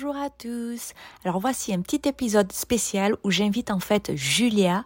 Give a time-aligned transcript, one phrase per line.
[0.00, 0.92] Bonjour à tous.
[1.24, 4.84] Alors voici un petit épisode spécial où j'invite en fait Julia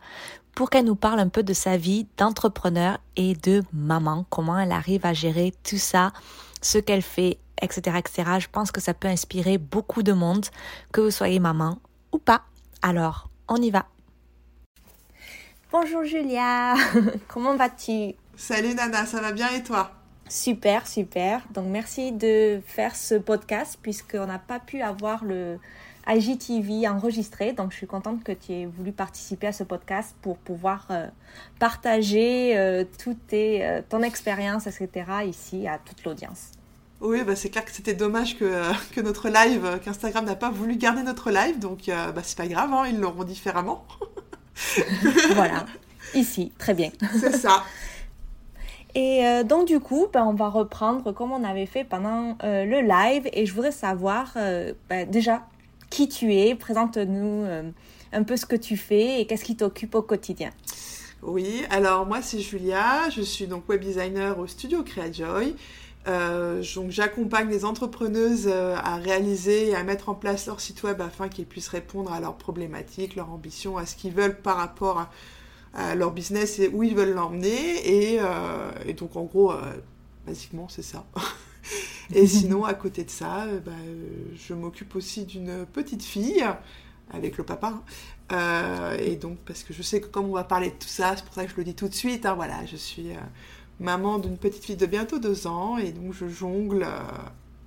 [0.55, 4.73] pour qu'elle nous parle un peu de sa vie d'entrepreneur et de maman, comment elle
[4.73, 6.15] arrive à gérer tout ça,
[6.63, 8.31] ce qu'elle fait, etc., etc.
[8.39, 10.47] Je pense que ça peut inspirer beaucoup de monde,
[10.93, 11.79] que vous soyez maman
[12.13, 12.45] ou pas.
[12.81, 13.85] Alors, on y va.
[15.71, 16.75] Bonjour Julia,
[17.29, 18.15] comment vas-tu?
[18.35, 19.93] Salut Nana, ça va bien et toi?
[20.33, 21.43] Super, super.
[21.53, 25.59] Donc merci de faire ce podcast puisqu'on n'a pas pu avoir le
[26.09, 27.53] IGTV enregistré.
[27.53, 31.07] Donc je suis contente que tu aies voulu participer à ce podcast pour pouvoir euh,
[31.59, 34.89] partager euh, toute euh, ton expérience, etc.
[35.27, 36.53] ici à toute l'audience.
[37.03, 40.77] Oui, bah c'est clair que c'était dommage que, que, notre live, qu'Instagram n'a pas voulu
[40.77, 43.85] garder notre live, donc bah, c'est pas grave, hein, ils l'auront différemment.
[45.35, 45.67] voilà,
[46.15, 46.91] ici, très bien.
[47.21, 47.65] C'est ça.
[48.95, 52.65] Et euh, donc du coup, ben, on va reprendre comme on avait fait pendant euh,
[52.65, 55.47] le live et je voudrais savoir euh, ben, déjà
[55.89, 57.47] qui tu es, présente-nous
[58.13, 60.49] un peu ce que tu fais et qu'est-ce qui t'occupe au quotidien.
[61.23, 65.55] Oui, alors moi c'est Julia, je suis donc web designer au studio CreaJoy.
[66.07, 71.29] donc j'accompagne les entrepreneuses à réaliser et à mettre en place leur site web afin
[71.29, 75.11] qu'ils puissent répondre à leurs problématiques, leurs ambitions, à ce qu'ils veulent par rapport à
[75.75, 78.13] leur business et où ils veulent l'emmener.
[78.13, 79.61] Et, euh, donc, en gros, euh,
[80.27, 81.05] basiquement, c'est ça.
[82.15, 83.73] et sinon, à côté de ça, euh, bah,
[84.35, 86.45] je m'occupe aussi d'une petite fille
[87.11, 87.83] avec le papa.
[88.99, 91.25] et donc, parce que je sais que comme on va parler de tout ça, c'est
[91.25, 92.25] pour ça que je le dis tout de suite.
[92.27, 93.09] Hein, voilà, je suis
[93.81, 96.87] maman d'une petite fille de bientôt deux ans et donc je jongle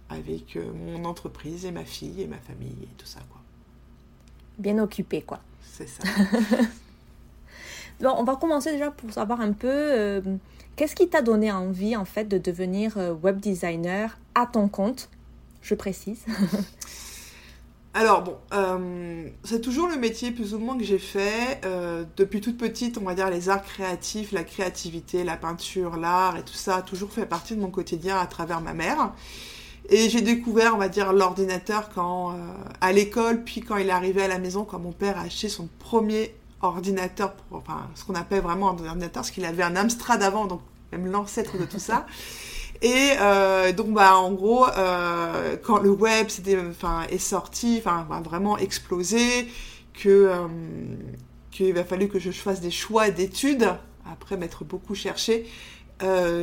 [0.10, 3.42] avec mon entreprise et ma fille et ma famille et tout ça, quoi.
[4.58, 5.42] Bien occupée, quoi.
[5.62, 6.04] C'est ça.
[8.04, 10.22] on va commencer déjà pour savoir un peu euh,
[10.76, 15.10] qu'est-ce qui t'a donné envie en fait de devenir euh, web designer à ton compte,
[15.62, 16.26] je précise.
[17.94, 21.62] Alors bon, euh, c'est toujours le métier plus ou moins que j'ai fait
[22.18, 26.44] depuis toute petite, on va dire les arts créatifs, la créativité, la peinture, l'art et
[26.44, 29.14] tout ça a toujours fait partie de mon quotidien à travers ma mère.
[29.88, 32.36] Et j'ai découvert, on va dire, l'ordinateur quand
[32.82, 35.48] à l'école, puis quand il est arrivé à la maison, quand mon père a acheté
[35.48, 36.36] son premier
[36.66, 40.46] ordinateur, pour, enfin ce qu'on appelle vraiment un ordinateur, parce qu'il avait un Amstrad avant,
[40.46, 40.62] donc
[40.92, 42.06] même l'ancêtre de tout ça.
[42.82, 46.28] Et euh, donc, bah, en gros, euh, quand le web
[46.70, 49.48] enfin, est sorti, enfin, vraiment explosé,
[49.94, 50.48] que euh,
[51.52, 53.70] qu'il va fallu que je fasse des choix d'études,
[54.12, 55.48] après m'être beaucoup cherché,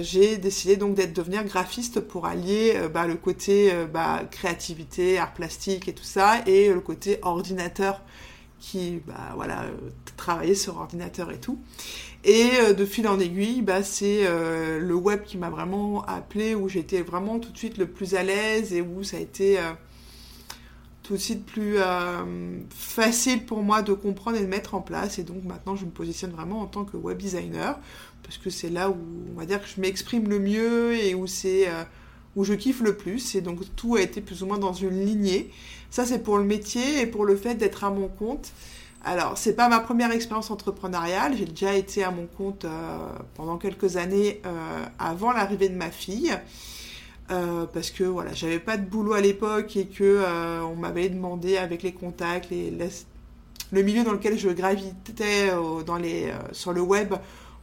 [0.01, 5.87] j'ai décidé donc d'être devenir graphiste pour allier bah, le côté bah, créativité, art plastique
[5.87, 8.01] et tout ça, et le côté ordinateur
[8.63, 9.73] qui bah, voilà, euh,
[10.17, 11.59] travaillait sur ordinateur et tout.
[12.25, 16.55] Et euh, de fil en aiguille, bah, c'est euh, le web qui m'a vraiment appelé,
[16.55, 19.59] où j'étais vraiment tout de suite le plus à l'aise et où ça a été
[21.03, 21.79] tout de suite plus
[22.71, 25.19] facile pour moi de comprendre et de mettre en place.
[25.19, 27.81] Et donc maintenant, je me positionne vraiment en tant que web designer,
[28.23, 28.97] parce que c'est là où
[29.35, 31.67] on va dire que je m'exprime le mieux et où c'est
[32.37, 33.35] où je kiffe le plus.
[33.35, 35.51] Et donc tout a été plus ou moins dans une lignée.
[35.93, 38.51] Ça, c'est pour le métier et pour le fait d'être à mon compte.
[39.05, 41.37] Alors, c'est pas ma première expérience entrepreneuriale.
[41.37, 42.97] J'ai déjà été à mon compte euh,
[43.35, 46.33] pendant quelques années euh, avant l'arrivée de ma fille.
[47.31, 50.25] Euh, parce que voilà, j'avais pas de boulot à l'époque et que
[50.65, 55.51] on m'avait demandé avec les contacts, le milieu dans lequel je gravitais
[55.85, 57.15] dans les, sur le web,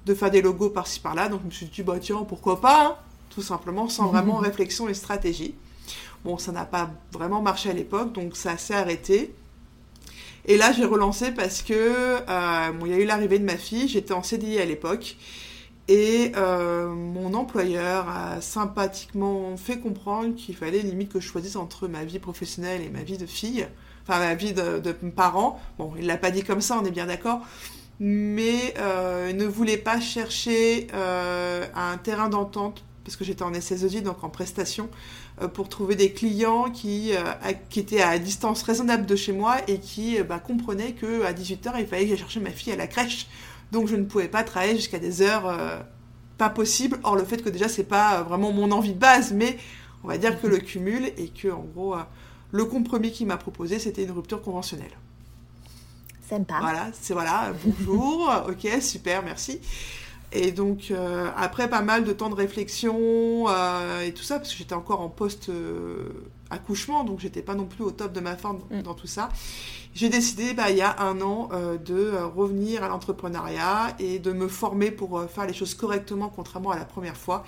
[0.05, 1.29] de faire des logos par-ci par-là.
[1.29, 2.95] Donc je me suis dit, bah tiens, pourquoi pas hein
[3.31, 5.55] tout simplement, sans vraiment réflexion et stratégie.
[6.25, 9.33] Bon, ça n'a pas vraiment marché à l'époque, donc ça s'est arrêté.
[10.45, 13.87] Et là, j'ai relancé parce que euh, il y a eu l'arrivée de ma fille,
[13.87, 15.15] j'étais en CDI à l'époque,
[15.87, 21.87] et euh, mon employeur a sympathiquement fait comprendre qu'il fallait limite que je choisisse entre
[21.87, 23.67] ma vie professionnelle et ma vie de fille,
[24.03, 25.59] enfin ma vie de, de parent.
[25.77, 27.41] Bon, il l'a pas dit comme ça, on est bien d'accord,
[27.99, 34.23] mais euh, ne voulait pas chercher un terrain d'entente parce que j'étais en SS2I, donc
[34.23, 34.87] en prestation,
[35.47, 37.23] pour trouver des clients qui, euh,
[37.69, 41.73] qui étaient à distance raisonnable de chez moi et qui euh, bah, comprenaient qu'à 18h,
[41.79, 43.27] il fallait que j'aille chercher ma fille à la crèche.
[43.71, 45.55] Donc je ne pouvais pas travailler jusqu'à des heures
[46.37, 46.99] pas possibles.
[47.03, 49.57] Or, le fait que déjà, c'est pas vraiment mon envie de base, mais
[50.03, 51.95] on va dire que le cumul et que en gros
[52.51, 54.97] le compromis qu'il m'a proposé c'était une rupture conventionnelle.
[56.27, 56.57] Sympa.
[56.59, 59.61] Voilà, c'est voilà, bonjour, ok, super, merci.
[60.31, 64.51] Et donc, euh, après pas mal de temps de réflexion euh, et tout ça, parce
[64.51, 68.59] que j'étais encore en post-accouchement, donc j'étais pas non plus au top de ma forme
[68.69, 68.83] mm.
[68.83, 69.29] dans tout ça,
[69.95, 74.31] j'ai décidé, bah, il y a un an, euh, de revenir à l'entrepreneuriat et de
[74.31, 77.43] me former pour faire les choses correctement, contrairement à la première fois,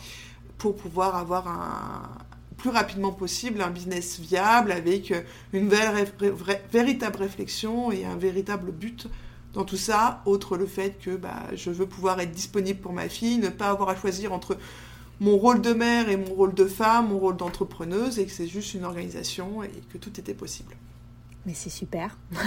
[0.58, 2.10] pour pouvoir avoir un,
[2.58, 5.14] plus rapidement possible un business viable avec
[5.54, 9.08] une véritable réflexion et un véritable but
[9.54, 13.10] dans tout ça, autre le fait que bah, je veux pouvoir être disponible pour ma
[13.10, 14.58] fille, ne pas avoir à choisir entre
[15.20, 18.48] mon rôle de mère et mon rôle de femme, mon rôle d'entrepreneuse, et que c'est
[18.48, 20.76] juste une organisation et que tout était possible.
[21.46, 22.18] Mais c'est super.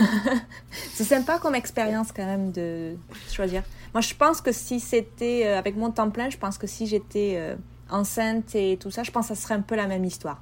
[0.95, 2.97] c'est sympa comme expérience quand même de
[3.31, 3.63] choisir.
[3.93, 6.87] Moi, je pense que si c'était euh, avec mon temps plein, je pense que si
[6.87, 7.57] j'étais euh,
[7.91, 10.41] enceinte et tout ça, je pense que ça serait un peu la même histoire.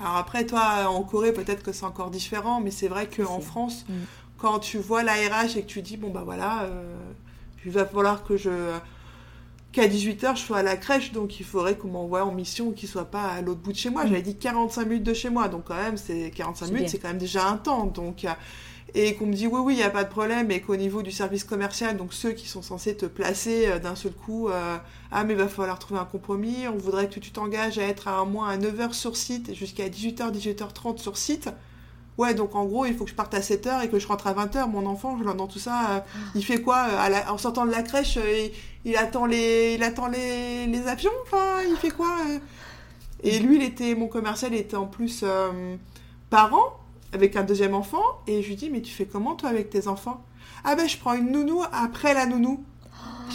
[0.00, 3.84] Alors après, toi, en Corée, peut-être que c'est encore différent, mais c'est vrai qu'en France,
[3.88, 3.94] mm
[4.38, 6.94] quand tu vois l'ARH et que tu dis, bon, bah voilà, euh,
[7.66, 8.50] il va falloir que je
[9.70, 12.88] qu'à 18h, je sois à la crèche, donc il faudrait qu'on m'envoie en mission qu'il
[12.88, 14.06] soit pas à l'autre bout de chez moi.
[14.06, 17.08] J'avais dit 45 minutes de chez moi, donc quand même, c'est 45 minutes, c'est quand
[17.08, 17.84] même déjà un temps.
[17.84, 18.30] Donc, euh,
[18.94, 21.02] et qu'on me dit oui, oui, il n'y a pas de problème, et qu'au niveau
[21.02, 25.24] du service commercial, donc ceux qui sont censés te placer euh, d'un seul coup, ah,
[25.24, 28.24] mais il va falloir trouver un compromis, on voudrait que tu t'engages à être à
[28.24, 31.50] moins à 9h sur site, jusqu'à 18h, 18h30 sur site.
[32.18, 34.26] Ouais, donc en gros, il faut que je parte à 7h et que je rentre
[34.26, 34.68] à 20h.
[34.68, 36.00] Mon enfant, je dans tout ça, euh,
[36.34, 38.48] il fait quoi euh, En sortant de la crèche, euh,
[38.84, 42.16] il, attend les, il attend les, les avions Enfin, il fait quoi
[43.22, 45.24] Et lui, il était, mon commercial était en plus
[46.28, 46.80] parent
[47.12, 48.02] avec un deuxième enfant.
[48.26, 50.24] Et je lui dis, mais tu fais comment toi avec tes enfants?
[50.64, 52.64] Ah ben, je prends une nounou après la nounou.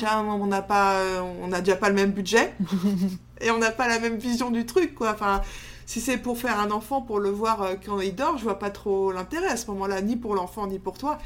[0.04, 0.98] on n'a pas,
[1.42, 2.54] on a déjà pas le même budget
[3.40, 5.12] et on n'a pas la même vision du truc, quoi.
[5.12, 5.42] Enfin,
[5.86, 8.60] si c'est pour faire un enfant, pour le voir euh, quand il dort, je vois
[8.60, 11.18] pas trop l'intérêt à ce moment-là, ni pour l'enfant, ni pour toi.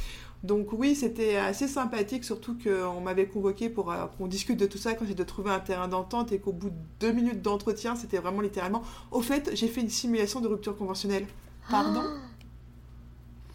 [0.43, 4.77] Donc oui, c'était assez sympathique, surtout qu'on m'avait convoqué pour euh, qu'on discute de tout
[4.77, 7.95] ça quand j'ai de trouver un terrain d'entente et qu'au bout de deux minutes d'entretien,
[7.95, 11.25] c'était vraiment littéralement, au fait, j'ai fait une simulation de rupture conventionnelle.
[11.69, 12.03] Pardon?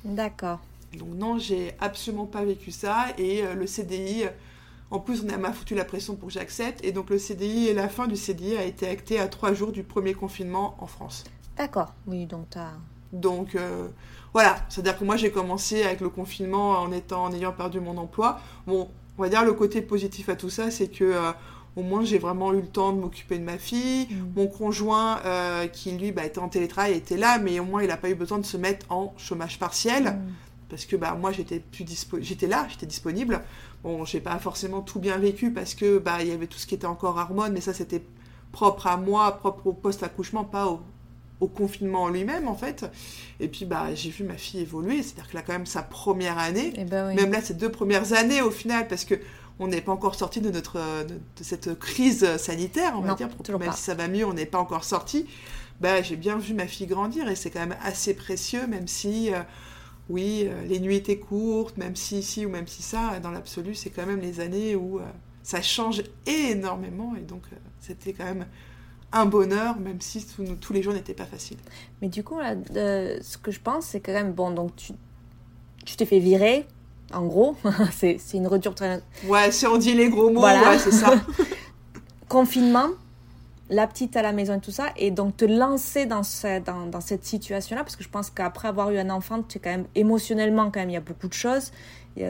[0.04, 0.58] D'accord.
[0.98, 4.24] Donc non, j'ai absolument pas vécu ça et euh, le CDI
[4.92, 6.84] en plus, on m'a foutu la pression pour que j'accepte.
[6.84, 9.72] Et donc, le CDI et la fin du CDI a été acté à trois jours
[9.72, 11.24] du premier confinement en France.
[11.56, 11.94] D'accord.
[12.06, 12.74] Oui, donc tu as...
[13.14, 13.88] Donc, euh,
[14.34, 14.56] voilà.
[14.68, 18.38] C'est-à-dire que moi, j'ai commencé avec le confinement en, étant, en ayant perdu mon emploi.
[18.66, 21.04] Bon, on va dire le côté positif à tout ça, c'est que...
[21.04, 21.32] Euh,
[21.74, 24.06] au moins, j'ai vraiment eu le temps de m'occuper de ma fille.
[24.10, 24.32] Mm.
[24.36, 27.88] Mon conjoint, euh, qui lui bah, était en télétravail, était là, mais au moins, il
[27.88, 30.04] n'a pas eu besoin de se mettre en chômage partiel.
[30.04, 30.32] Mm.
[30.68, 31.84] Parce que bah, moi, j'étais plus
[32.20, 33.42] j'étais là, j'étais disponible.
[33.82, 36.66] Bon, j'ai pas forcément tout bien vécu parce que bah il y avait tout ce
[36.66, 38.02] qui était encore hormones, mais ça c'était
[38.52, 40.80] propre à moi, propre au post-accouchement, pas au,
[41.56, 42.86] confinement en lui-même en fait.
[43.40, 46.38] Et puis bah j'ai vu ma fille évoluer, c'est-à-dire qu'elle a quand même sa première
[46.38, 49.16] année, eh ben même là ces deux premières années au final, parce que
[49.58, 53.72] on n'est pas encore sorti de notre de, cette crise sanitaire, on va dire, même
[53.72, 55.26] si ça va mieux, on n'est pas encore sorti.
[55.80, 59.34] Bah j'ai bien vu ma fille grandir et c'est quand même assez précieux, même si
[59.34, 59.40] euh,
[60.08, 63.74] oui, euh, les nuits étaient courtes, même si ici ou même si ça, dans l'absolu,
[63.74, 65.04] c'est quand même les années où euh,
[65.42, 67.14] ça change énormément.
[67.16, 68.46] Et donc, euh, c'était quand même
[69.12, 70.26] un bonheur, même si
[70.60, 71.58] tous les jours n'étaient pas faciles.
[72.00, 74.92] Mais du coup, ce que je pense, c'est quand même, bon, donc tu
[75.84, 76.64] tu t'es fait virer,
[77.12, 77.56] en gros,
[77.92, 79.02] c'est une rupture très...
[79.26, 81.14] Ouais, si on dit les gros mots, ouais, c'est ça.
[82.28, 82.90] Confinement,
[83.72, 86.22] la petite à la maison et tout ça, et donc te lancer dans,
[86.86, 89.70] dans, cette situation-là, parce que je pense qu'après avoir eu un enfant, tu es quand
[89.70, 91.72] même émotionnellement, quand même, il y a beaucoup de choses.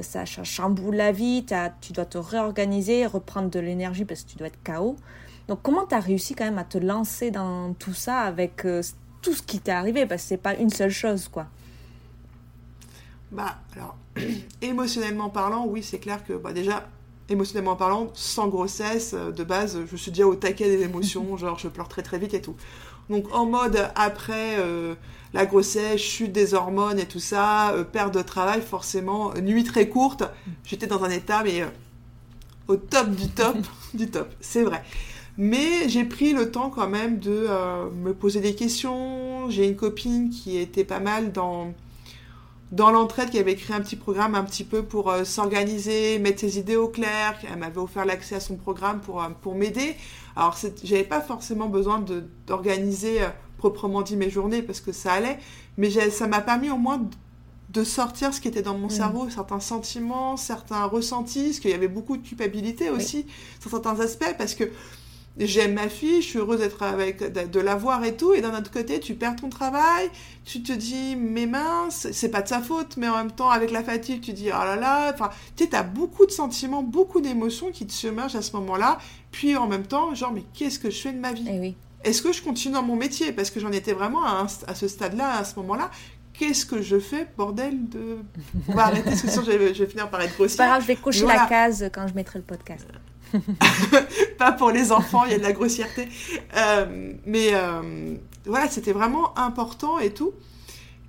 [0.02, 1.44] ça, chamboule la vie,
[1.80, 4.96] tu dois te réorganiser, reprendre de l'énergie parce que tu dois être KO.
[5.49, 8.80] Donc comment tu as réussi quand même à te lancer dans tout ça avec euh,
[9.20, 10.06] tout ce qui t'est arrivé?
[10.06, 11.49] Parce que c'est pas une seule chose, quoi.
[13.32, 13.96] Bah, alors,
[14.62, 16.88] émotionnellement parlant, oui, c'est clair que bah, déjà,
[17.29, 21.59] émotionnellement parlant, sans grossesse, euh, de base, je suis déjà au taquet des émotions, genre
[21.59, 22.57] je pleure très très vite et tout.
[23.11, 24.95] Donc en mode après euh,
[25.33, 29.88] la grossesse, chute des hormones et tout ça, euh, perte de travail, forcément, nuit très
[29.88, 30.25] courte,
[30.64, 31.64] j'étais dans un état mais
[32.69, 33.57] au top du top
[33.95, 34.83] du top, c'est vrai.
[35.38, 37.49] Mais j'ai pris le temps quand même de
[38.02, 39.49] me poser des questions.
[39.49, 41.73] J'ai une copine qui était pas mal dans
[42.73, 46.41] dans l'entraide qui avait créé un petit programme un petit peu pour euh, s'organiser, mettre
[46.41, 47.38] ses idées au clair.
[47.49, 49.95] Elle m'avait offert l'accès à son programme pour, euh, pour m'aider.
[50.35, 52.02] Alors, j'avais pas forcément besoin
[52.47, 55.38] d'organiser euh, proprement dit mes journées parce que ça allait,
[55.76, 57.02] mais ça m'a permis au moins
[57.69, 58.91] de sortir ce qui était dans mon mm.
[58.91, 63.26] cerveau, certains sentiments, certains ressentis, parce qu'il y avait beaucoup de culpabilité aussi
[63.61, 64.64] sur certains aspects, parce que
[65.38, 68.56] j'aime ma fille, je suis heureuse d'être avec, de la voir et tout, et d'un
[68.56, 70.10] autre côté, tu perds ton travail,
[70.44, 73.70] tu te dis, mais mince, c'est pas de sa faute, mais en même temps, avec
[73.70, 77.20] la fatigue, tu dis, oh là là, enfin, tu sais, as beaucoup de sentiments, beaucoup
[77.20, 78.98] d'émotions qui te submergent à ce moment-là,
[79.30, 81.46] puis en même temps, genre, mais qu'est-ce que je fais de ma vie?
[81.48, 81.76] Eh oui.
[82.04, 83.32] Est-ce que je continue dans mon métier?
[83.32, 85.90] Parce que j'en étais vraiment à, à ce stade-là, à ce moment-là.
[86.32, 88.18] Qu'est-ce que je fais, bordel de...
[88.68, 90.50] On va arrêter, parce que sinon je vais, je vais finir par être grossière.
[90.50, 92.86] C'est pas grave, je vais cocher la case quand je mettrai le podcast.
[94.38, 96.08] pas pour les enfants, il y a de la grossièreté.
[96.56, 98.14] Euh, mais euh,
[98.46, 100.32] voilà, c'était vraiment important et tout.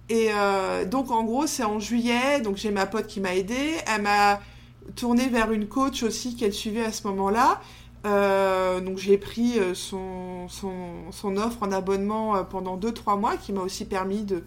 [0.10, 2.42] Et euh, donc, en gros, c'est en juillet.
[2.42, 3.76] Donc, j'ai ma pote qui m'a aidée.
[3.94, 4.40] Elle m'a
[4.96, 7.62] tourné vers une coach aussi qu'elle suivait à ce moment-là.
[8.82, 10.48] donc, j'ai pris son,
[11.38, 14.44] offre en abonnement pendant 2-3 mois qui m'a aussi permis de,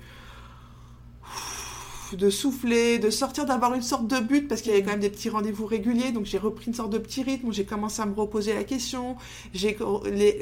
[2.12, 5.00] de souffler, de sortir, d'avoir une sorte de but, parce qu'il y avait quand même
[5.00, 8.06] des petits rendez-vous réguliers, donc j'ai repris une sorte de petit rythme j'ai commencé à
[8.06, 9.16] me reposer la question,
[9.54, 9.76] j'ai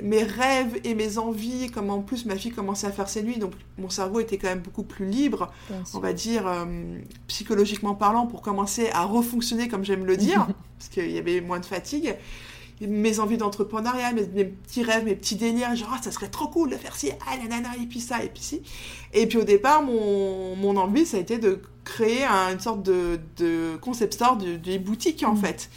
[0.02, 3.38] mes rêves et mes envies, comme en plus ma fille commençait à faire ses nuits,
[3.38, 5.52] donc mon cerveau était quand même beaucoup plus libre,
[5.94, 6.64] on va dire, euh,
[7.28, 10.47] psychologiquement parlant, pour commencer à refonctionner comme j'aime le dire,
[10.78, 12.16] parce qu'il y avait moins de fatigue
[12.81, 16.71] mes envies d'entrepreneuriat, mes, petits rêves, mes petits délires, genre ah, ça serait trop cool
[16.71, 18.62] de faire ci, ah la nana, et puis ça, et puis ci.
[19.12, 23.21] Et puis au départ, mon, mon envie, ça a été de créer une sorte de,
[23.37, 25.38] de concept store, de, de boutique en mmh.
[25.38, 25.71] fait.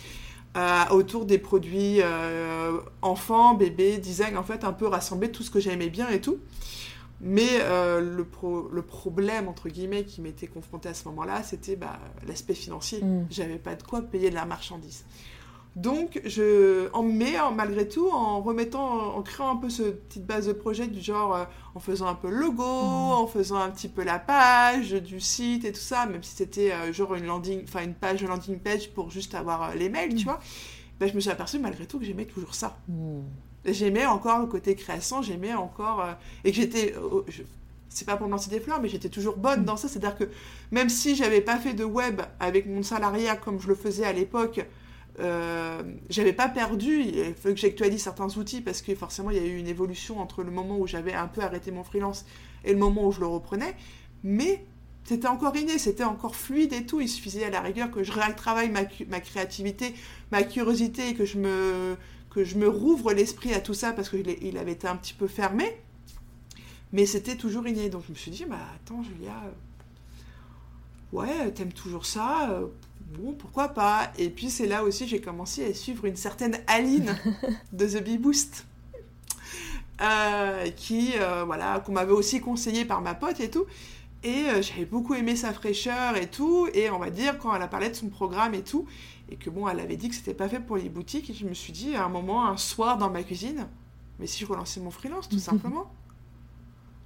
[0.56, 5.51] Euh, autour des produits euh, enfants, bébés, design, en fait, un peu rassembler tout ce
[5.51, 6.39] que j'aimais bien et tout.
[7.22, 8.25] Mais euh, le,
[8.72, 13.04] le, problème, entre guillemets, qui m'était confronté à ce moment-là, c'était bah, l'aspect financier.
[13.04, 13.27] Mmh.
[13.30, 15.06] J'avais pas de quoi payer de la marchandise.
[15.77, 20.48] Donc, je, en mai, malgré tout, en remettant, en créant un peu ce petite base
[20.48, 23.12] de projet du genre, euh, en faisant un peu le logo, mmh.
[23.12, 26.72] en faisant un petit peu la page du site et tout ça, même si c'était
[26.72, 29.88] euh, genre une landing, enfin une page de landing page pour juste avoir euh, les
[29.89, 30.29] mails, tu mmh.
[30.29, 30.39] vois,
[31.00, 32.75] ben, je me suis aperçue malgré tout que j'aimais toujours ça.
[32.88, 33.19] Mmh.
[33.65, 36.03] J'aimais encore le côté création, j'aimais encore,
[36.43, 36.96] et que j'étais,
[37.88, 40.24] c'est pas pour me lancer des fleurs, mais j'étais toujours bonne dans ça, c'est-à-dire que
[40.72, 44.13] même si j'avais pas fait de web avec mon salariat comme je le faisais à
[44.13, 44.65] l'époque,
[45.19, 49.39] euh, j'avais pas perdu, il faut que j'actualise certains outils parce que forcément il y
[49.39, 52.25] a eu une évolution entre le moment où j'avais un peu arrêté mon freelance
[52.63, 53.75] et le moment où je le reprenais,
[54.24, 54.63] mais
[55.03, 58.12] c'était encore inné, c'était encore fluide et tout, il suffisait à la rigueur que je
[58.12, 59.95] retravaille ma, ma créativité,
[60.31, 61.95] ma curiosité, que je me,
[62.29, 65.13] que je me rouvre l'esprit à tout ça parce qu'il il avait été un petit
[65.13, 65.65] peu fermé,
[66.93, 69.33] mais c'était toujours inné, donc je me suis dit, bah attends Julia,
[71.12, 72.67] ouais, t'aimes toujours ça, euh,
[73.07, 77.15] bon, pourquoi pas Et puis c'est là aussi j'ai commencé à suivre une certaine Aline
[77.73, 78.65] de The Bee Boost.
[79.99, 83.65] Euh, qui, euh, voilà, qu'on m'avait aussi conseillé par ma pote et tout.
[84.23, 86.67] Et euh, j'avais beaucoup aimé sa fraîcheur et tout.
[86.73, 88.85] Et on va dire, quand elle a parlé de son programme et tout,
[89.29, 91.45] et que bon, elle avait dit que c'était pas fait pour les boutiques, et je
[91.45, 93.67] me suis dit, à un moment, un soir dans ma cuisine,
[94.19, 95.91] mais si je relançais mon freelance, tout simplement.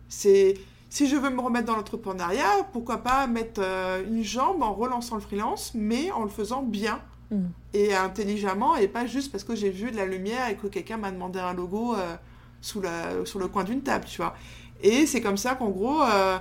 [0.09, 0.55] C'est
[0.91, 5.15] si je veux me remettre dans l'entrepreneuriat, pourquoi pas mettre euh, une jambe en relançant
[5.15, 6.99] le freelance, mais en le faisant bien
[7.31, 7.45] mm.
[7.73, 10.97] et intelligemment, et pas juste parce que j'ai vu de la lumière et que quelqu'un
[10.97, 12.13] m'a demandé un logo euh,
[12.59, 14.35] sous la, sur le coin d'une table, tu vois.
[14.83, 16.37] Et c'est comme ça qu'en gros, euh,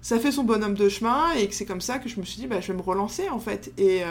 [0.00, 2.40] ça fait son bonhomme de chemin, et que c'est comme ça que je me suis
[2.40, 3.70] dit, bah, je vais me relancer, en fait.
[3.76, 4.02] Et...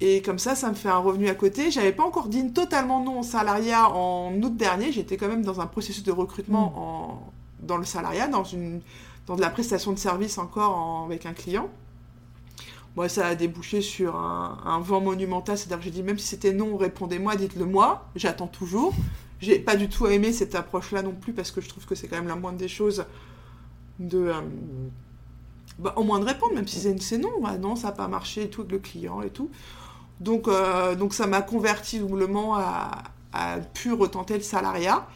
[0.00, 1.70] Et comme ça, ça me fait un revenu à côté.
[1.70, 4.90] J'avais pas encore dit totalement non au salariat en août dernier.
[4.90, 6.78] J'étais quand même dans un processus de recrutement mm.
[6.78, 7.32] en,
[7.64, 11.68] dans le salariat, dans, de la prestation de service encore avec un client.
[12.96, 16.52] Moi, ça a débouché sur un, vent monumental, c'est-à-dire que j'ai dit, même si c'était
[16.52, 18.94] non, répondez-moi, dites-le moi, j'attends toujours.
[19.40, 22.06] J'ai pas du tout aimé cette approche-là non plus, parce que je trouve que c'est
[22.06, 23.04] quand même la moindre des choses
[23.98, 24.28] de...
[24.28, 24.40] Euh,
[25.80, 28.44] bah, au moins de répondre, même si c'est non, bah, non, ça n'a pas marché
[28.44, 29.50] et tout, avec le client et tout.
[30.20, 33.02] Donc, euh, donc ça m'a converti doublement à,
[33.32, 35.06] à pu retenter le salariat.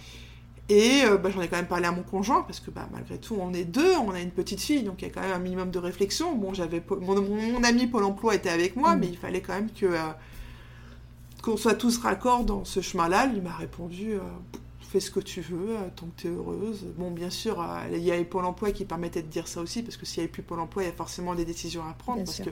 [0.69, 3.19] Et euh, bah, j'en ai quand même parlé à mon conjoint, parce que bah, malgré
[3.19, 5.33] tout, on est deux, on a une petite fille, donc il y a quand même
[5.33, 6.35] un minimum de réflexion.
[6.35, 9.01] Bon, j'avais mon, ami Pôle emploi était avec moi, mm.
[9.01, 9.99] mais il fallait quand même que euh,
[11.43, 13.31] qu'on soit tous raccords dans ce chemin-là.
[13.35, 14.21] Il m'a répondu euh,
[14.81, 16.87] fais ce que tu veux, tant que tu es heureuse.
[16.99, 19.97] Bon, bien sûr, il y avait Pôle emploi qui permettait de dire ça aussi, parce
[19.97, 22.25] que s'il n'y avait plus Pôle emploi, il y a forcément des décisions à prendre,
[22.25, 22.51] parce que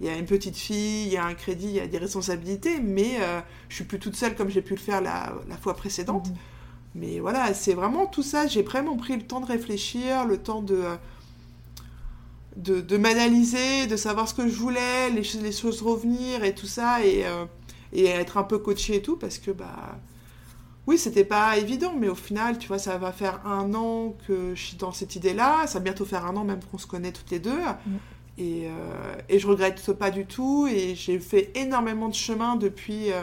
[0.00, 1.98] il y a une petite fille, il y a un crédit, il y a des
[1.98, 3.18] responsabilités, mais
[3.68, 6.30] je suis plus toute seule comme j'ai pu le faire la, fois précédente.
[6.30, 6.34] Mm.
[6.94, 8.46] Mais voilà, c'est vraiment tout ça.
[8.46, 10.84] J'ai vraiment pris le temps de réfléchir, le temps de,
[12.56, 16.66] de, de m'analyser, de savoir ce que je voulais, les, les choses revenir et tout
[16.66, 17.46] ça, et, euh,
[17.92, 19.98] et être un peu coaché et tout, parce que, bah,
[20.86, 24.54] oui, c'était pas évident, mais au final, tu vois, ça va faire un an que
[24.54, 25.66] je suis dans cette idée-là.
[25.66, 27.58] Ça va bientôt faire un an même qu'on se connaît toutes les deux.
[27.58, 27.96] Mm.
[28.36, 30.68] Et, euh, et je regrette pas du tout.
[30.70, 33.12] Et j'ai fait énormément de chemin depuis.
[33.12, 33.22] Euh,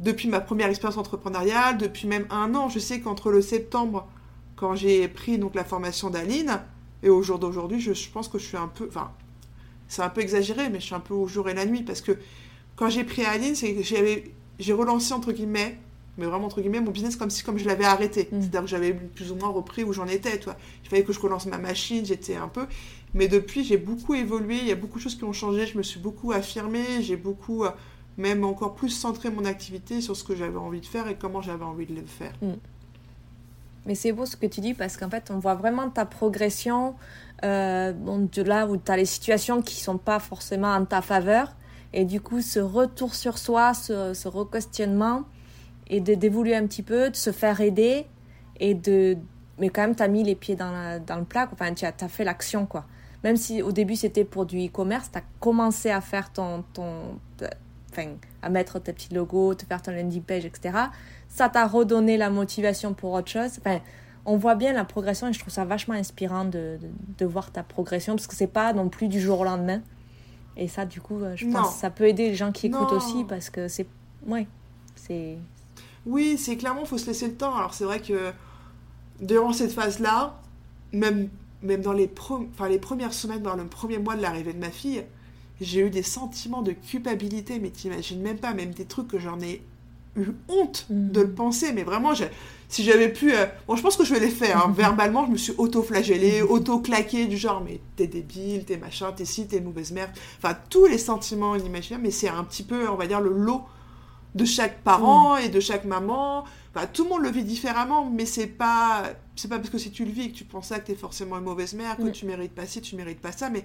[0.00, 4.08] depuis ma première expérience entrepreneuriale, depuis même un an, je sais qu'entre le septembre,
[4.56, 6.60] quand j'ai pris donc la formation d'Aline,
[7.02, 9.12] et au jour d'aujourd'hui, je, je, pense que je suis un peu, enfin,
[9.88, 12.00] c'est un peu exagéré, mais je suis un peu au jour et la nuit parce
[12.00, 12.12] que
[12.76, 15.78] quand j'ai pris Aline, c'est que j'avais, j'ai relancé entre guillemets,
[16.16, 18.28] mais vraiment entre guillemets, mon business comme si comme je l'avais arrêté.
[18.30, 18.40] Mm.
[18.40, 20.56] C'est-à-dire que j'avais plus ou moins repris où j'en étais, toi.
[20.84, 22.66] Il fallait que je relance ma machine, j'étais un peu.
[23.14, 25.78] Mais depuis, j'ai beaucoup évolué, il y a beaucoup de choses qui ont changé, je
[25.78, 27.70] me suis beaucoup affirmée, j'ai beaucoup, euh,
[28.18, 31.40] même encore plus centré mon activité sur ce que j'avais envie de faire et comment
[31.40, 32.32] j'avais envie de le faire.
[32.42, 32.54] Mm.
[33.86, 36.94] Mais c'est beau ce que tu dis parce qu'en fait, on voit vraiment ta progression
[37.44, 41.54] euh, de là où tu as les situations qui sont pas forcément en ta faveur.
[41.94, 45.22] Et du coup, ce retour sur soi, ce, ce re-questionnement,
[45.86, 48.04] et d'évoluer un petit peu, de se faire aider,
[48.60, 49.16] et de.
[49.58, 51.94] Mais quand même, tu as mis les pieds dans, dans le plat, enfin, tu as,
[51.98, 52.84] as fait l'action, quoi.
[53.24, 56.62] Même si au début c'était pour du e-commerce, tu as commencé à faire ton
[57.98, 60.76] enfin, à mettre tes petits logos, te faire ton landing page, etc.
[61.28, 63.58] Ça t'a redonné la motivation pour autre chose.
[63.58, 63.80] Enfin,
[64.24, 66.78] on voit bien la progression et je trouve ça vachement inspirant de,
[67.18, 69.80] de, voir ta progression parce que c'est pas non plus du jour au lendemain.
[70.56, 73.24] Et ça, du coup, je pense que ça peut aider les gens qui écoutent aussi
[73.24, 73.86] parce que c'est.
[74.26, 74.46] Ouais,
[74.96, 75.38] c'est.
[76.04, 77.54] Oui, c'est clairement, faut se laisser le temps.
[77.54, 78.32] Alors, c'est vrai que
[79.20, 80.40] durant cette phase-là,
[80.92, 81.28] même,
[81.62, 84.70] même dans les, enfin, les premières semaines, dans le premier mois de l'arrivée de ma
[84.70, 85.04] fille,
[85.60, 89.40] j'ai eu des sentiments de culpabilité, mais t'imagines même pas, même des trucs que j'en
[89.40, 89.62] ai
[90.16, 91.10] eu honte mm.
[91.10, 92.12] de le penser, mais vraiment,
[92.68, 93.32] si j'avais pu.
[93.32, 94.66] Euh, bon, je pense que je vais les faire.
[94.66, 94.72] Hein.
[94.76, 96.46] Verbalement, je me suis auto-flagellée, mm.
[96.50, 100.10] auto-claquée, du genre, mais t'es débile, t'es machin, t'es ci, t'es mauvaise mère.
[100.42, 103.62] Enfin, tous les sentiments inimaginables, mais c'est un petit peu, on va dire, le lot
[104.34, 105.40] de chaque parent mm.
[105.44, 106.44] et de chaque maman.
[106.74, 109.04] Enfin, tout le monde le vit différemment, mais c'est pas.
[109.34, 111.38] C'est pas parce que si tu le vis que tu penses ça que t'es forcément
[111.38, 113.64] une mauvaise mère, que tu mérites pas ci, tu mérites pas ça, mais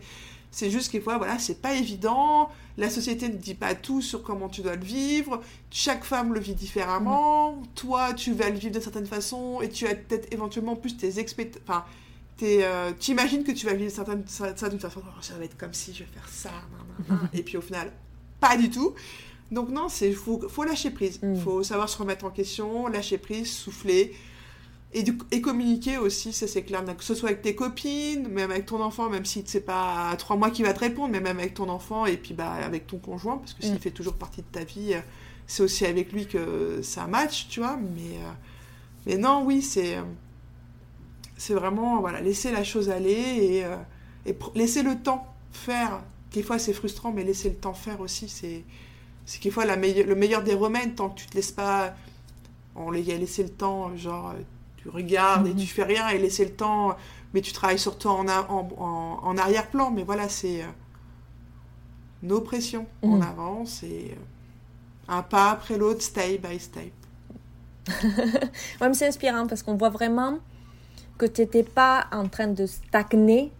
[0.53, 2.47] c'est juste qu'il fois, voilà, c'est pas évident.
[2.77, 5.41] La société ne dit pas tout sur comment tu dois le vivre.
[5.71, 7.53] Chaque femme le vit différemment.
[7.53, 7.63] Mm.
[7.73, 11.17] Toi, tu vas le vivre d'une certaine façon et tu as peut-être éventuellement plus tes
[11.17, 11.63] expectations.
[11.67, 11.83] Enfin,
[12.43, 15.57] euh, tu imagines que tu vas vivre certaines, ça, d'une façon, oh, ça va être
[15.57, 16.51] comme si je vais faire ça,
[17.33, 17.91] et puis au final,
[18.39, 18.93] pas du tout.
[19.51, 21.19] Donc non, il faut, faut lâcher prise.
[21.23, 21.37] Il mm.
[21.37, 24.13] faut savoir se remettre en question, lâcher prise, souffler,
[24.93, 28.65] et, et, communiquer aussi, ça c'est clair, que ce soit avec tes copines, même avec
[28.65, 31.39] ton enfant, même si c'est pas à trois mois qu'il va te répondre, mais même
[31.39, 33.79] avec ton enfant et puis bah, avec ton conjoint, parce que s'il mm.
[33.79, 34.99] fait toujours partie de ta vie, euh,
[35.47, 37.77] c'est aussi avec lui que ça match, tu vois.
[37.77, 38.31] Mais, euh,
[39.05, 40.03] mais non, oui, c'est euh,
[41.37, 46.03] c'est vraiment voilà, laisser la chose aller et, et laisser le temps faire.
[46.29, 48.63] Quelquefois c'est frustrant, mais laisser le temps faire aussi, c'est
[49.25, 51.95] c'est quelquefois la le meilleur des remèdes tant que tu te laisses pas
[52.75, 54.33] on les a laissé le temps genre
[54.83, 55.65] tu regardes et tu mhm.
[55.65, 56.95] fais rien et laisser le temps,
[57.33, 59.91] mais tu travailles surtout en, en, en, arrière-plan.
[59.91, 60.67] Mais voilà, c'est euh,
[62.21, 62.85] nos pressions.
[63.01, 63.21] On mhm.
[63.21, 66.91] avance et euh, un pas après l'autre, step by step.
[68.81, 70.39] ouais, c'est inspirant parce qu'on voit vraiment
[71.17, 73.51] que tu n'étais pas en train de stagner.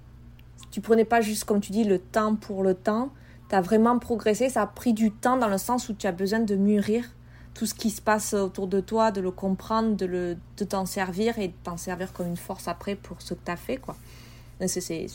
[0.71, 3.09] Tu prenais pas juste, comme tu dis, le temps pour le temps.
[3.49, 4.49] Tu as vraiment progressé.
[4.49, 7.05] Ça a pris du temps dans le sens où tu as besoin de mûrir
[7.53, 10.85] tout ce qui se passe autour de toi, de le comprendre, de, le, de t'en
[10.85, 13.77] servir et de t'en servir comme une force après pour ce que tu as fait.
[13.77, 13.95] Quoi.
[14.67, 15.07] C'est,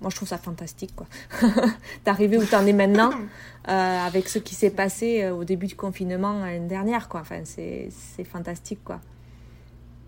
[0.00, 0.94] moi, je trouve ça fantastique.
[0.96, 1.06] Quoi.
[2.04, 3.10] D'arriver où tu en es maintenant
[3.68, 7.08] euh, avec ce qui s'est passé euh, au début du confinement l'année dernière.
[7.08, 7.20] Quoi.
[7.20, 8.82] Enfin, c'est, c'est fantastique.
[8.84, 9.00] Quoi.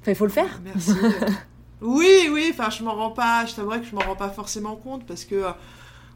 [0.00, 0.60] Enfin, il faut le faire.
[0.64, 0.92] Merci.
[1.82, 4.76] oui, oui, enfin, je m'en rends pas, je t'avouerais que je m'en rends pas forcément
[4.76, 5.44] compte parce que.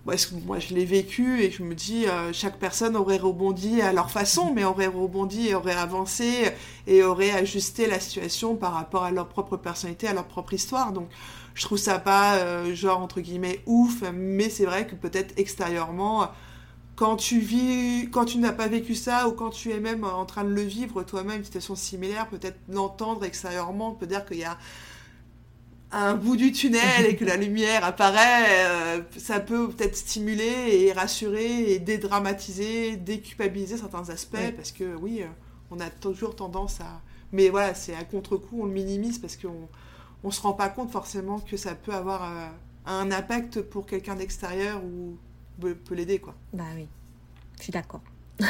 [0.09, 0.17] Euh,
[0.47, 4.11] moi je l'ai vécu et je me dis euh, chaque personne aurait rebondi à leur
[4.11, 6.53] façon mais aurait rebondi et aurait avancé
[6.87, 10.93] et aurait ajusté la situation par rapport à leur propre personnalité à leur propre histoire.
[10.93, 11.09] Donc
[11.55, 16.29] je trouve ça pas euh, genre entre guillemets ouf mais c'est vrai que peut-être extérieurement
[16.97, 20.25] quand tu vis quand tu n'as pas vécu ça ou quand tu es même en
[20.25, 24.45] train de le vivre toi-même une situation similaire peut-être l'entendre extérieurement peut dire qu'il y
[24.45, 24.57] a
[25.91, 30.93] un bout du tunnel et que la lumière apparaît, euh, ça peut peut-être stimuler et
[30.93, 35.27] rassurer et dédramatiser, déculpabiliser certains aspects parce que oui, euh,
[35.71, 37.01] on a toujours tendance à.
[37.33, 39.69] Mais voilà, c'est à contre-coup, on le minimise parce qu'on
[40.25, 42.49] on se rend pas compte forcément que ça peut avoir euh,
[42.87, 45.17] un impact pour quelqu'un d'extérieur ou
[45.61, 46.35] peut, peut l'aider quoi.
[46.53, 46.87] Bah oui,
[47.59, 48.03] je suis d'accord.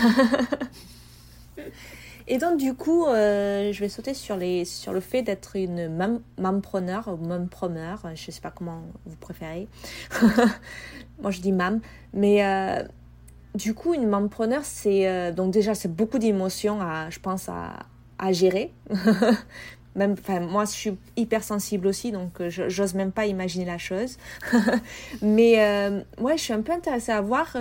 [2.30, 5.88] Et donc, du coup, euh, je vais sauter sur, les, sur le fait d'être une
[6.38, 9.66] mampreneur ou mampreneur, je ne sais pas comment vous préférez.
[11.22, 11.80] Moi, je dis mam.
[12.12, 12.82] Mais euh,
[13.54, 17.78] du coup, une mampreneur, c'est euh, donc déjà, c'est beaucoup d'émotions, je pense, à,
[18.18, 18.72] à gérer.
[19.96, 24.18] même, moi, je suis hyper sensible aussi, donc j'ose même pas imaginer la chose.
[25.22, 25.56] Mais
[26.20, 27.52] ouais, je suis un peu intéressée à voir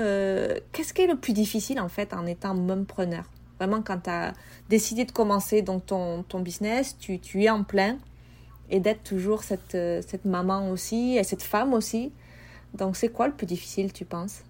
[0.74, 3.24] qu'est-ce qui est le plus difficile en fait en étant mampreneur?
[3.60, 4.34] Vraiment, quand tu as
[4.70, 7.98] décidé de commencer donc ton, ton business, tu, tu es en plein
[8.70, 12.12] et d'être toujours cette, euh, cette maman aussi et cette femme aussi.
[12.74, 14.44] Donc, c'est quoi le plus difficile, tu penses?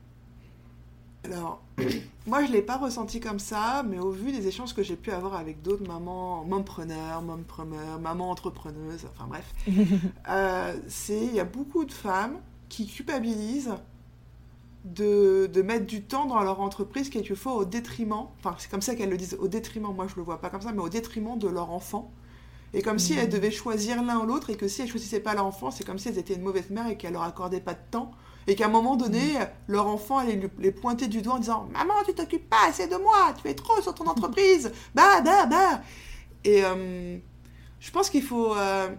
[1.24, 1.62] Alors,
[2.28, 4.96] moi, je ne l'ai pas ressenti comme ça, mais au vu des échanges que j'ai
[4.96, 9.54] pu avoir avec d'autres mamans, mompreneurs, mompreneurs, mamans entrepreneuses, enfin bref,
[10.30, 10.74] euh,
[11.10, 12.38] il y a beaucoup de femmes
[12.70, 13.76] qui culpabilisent
[14.94, 18.96] de, de, mettre du temps dans leur entreprise quelquefois au détriment, enfin c'est comme ça
[18.96, 21.38] qu'elles le disent, au détriment, moi je le vois pas comme ça, mais au détriment
[21.38, 22.12] de leur enfant.
[22.74, 23.32] Et comme si elles mmh.
[23.32, 25.98] devaient choisir l'un ou l'autre et que si elles choisissaient pas leur enfant, c'est comme
[25.98, 28.12] si elles étaient une mauvaise mère et qu'elles leur accordaient pas de temps.
[28.50, 29.48] Et qu'à un moment donné, mmh.
[29.68, 32.96] leur enfant allait les pointer du doigt en disant Maman, tu t'occupes pas assez de
[32.96, 35.82] moi, tu fais trop sur ton entreprise, bah, bah, bah.
[36.44, 37.18] Et euh,
[37.80, 38.90] je pense qu'il faut, euh,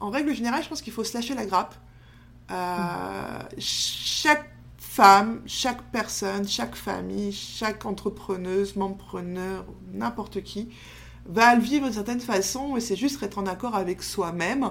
[0.00, 1.74] en règle générale, je pense qu'il faut se lâcher la grappe.
[2.50, 4.53] Euh, chaque
[4.94, 10.68] femme, chaque personne, chaque famille, chaque entrepreneuse, mempreneur, n'importe qui,
[11.26, 14.70] va le vivre d'une certaine façon et c'est juste être en accord avec soi-même,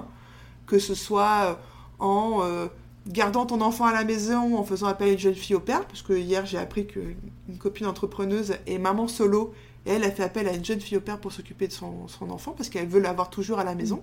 [0.66, 1.54] que ce soit euh,
[1.98, 2.68] en euh,
[3.06, 5.84] gardant ton enfant à la maison, en faisant appel à une jeune fille au père,
[5.84, 9.52] parce que hier j'ai appris qu'une copine entrepreneuse est maman solo
[9.84, 12.30] et elle a fait appel à une jeune fille au père pour s'occuper de son
[12.30, 14.02] enfant parce qu'elle veut l'avoir toujours à la maison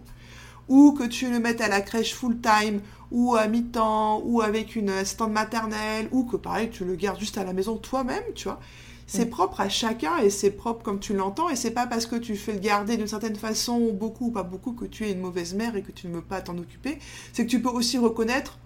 [0.67, 4.89] ou que tu le mettes à la crèche full-time, ou à mi-temps, ou avec une
[4.89, 8.59] assistante maternelle, ou que pareil, tu le gardes juste à la maison toi-même, tu vois.
[9.07, 12.15] C'est propre à chacun et c'est propre comme tu l'entends et c'est pas parce que
[12.15, 15.19] tu fais le garder d'une certaine façon, beaucoup ou pas beaucoup, que tu es une
[15.19, 16.97] mauvaise mère et que tu ne veux pas t'en occuper.
[17.33, 18.57] C'est que tu peux aussi reconnaître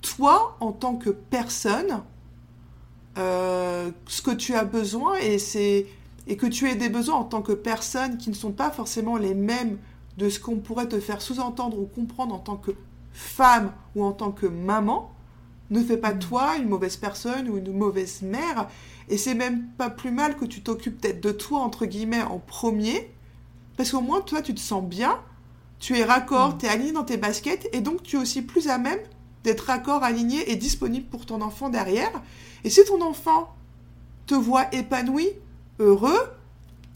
[0.00, 2.02] toi en tant que personne
[3.18, 5.86] euh, ce que tu as besoin et c'est
[6.26, 9.18] et que tu aies des besoins en tant que personne qui ne sont pas forcément
[9.18, 9.76] les mêmes
[10.18, 12.72] de ce qu'on pourrait te faire sous-entendre ou comprendre en tant que
[13.12, 15.12] femme ou en tant que maman
[15.70, 16.18] ne fait pas mm.
[16.18, 18.68] toi une mauvaise personne ou une mauvaise mère.
[19.08, 22.38] Et c'est même pas plus mal que tu t'occupes peut-être de toi, entre guillemets, en
[22.38, 23.10] premier.
[23.76, 25.18] Parce qu'au moins, toi, tu te sens bien,
[25.78, 26.58] tu es raccord, mm.
[26.58, 29.00] tu es aligné dans tes baskets, et donc tu es aussi plus à même
[29.44, 32.22] d'être raccord, aligné et disponible pour ton enfant derrière.
[32.64, 33.52] Et si ton enfant
[34.26, 35.28] te voit épanoui,
[35.80, 36.20] heureux,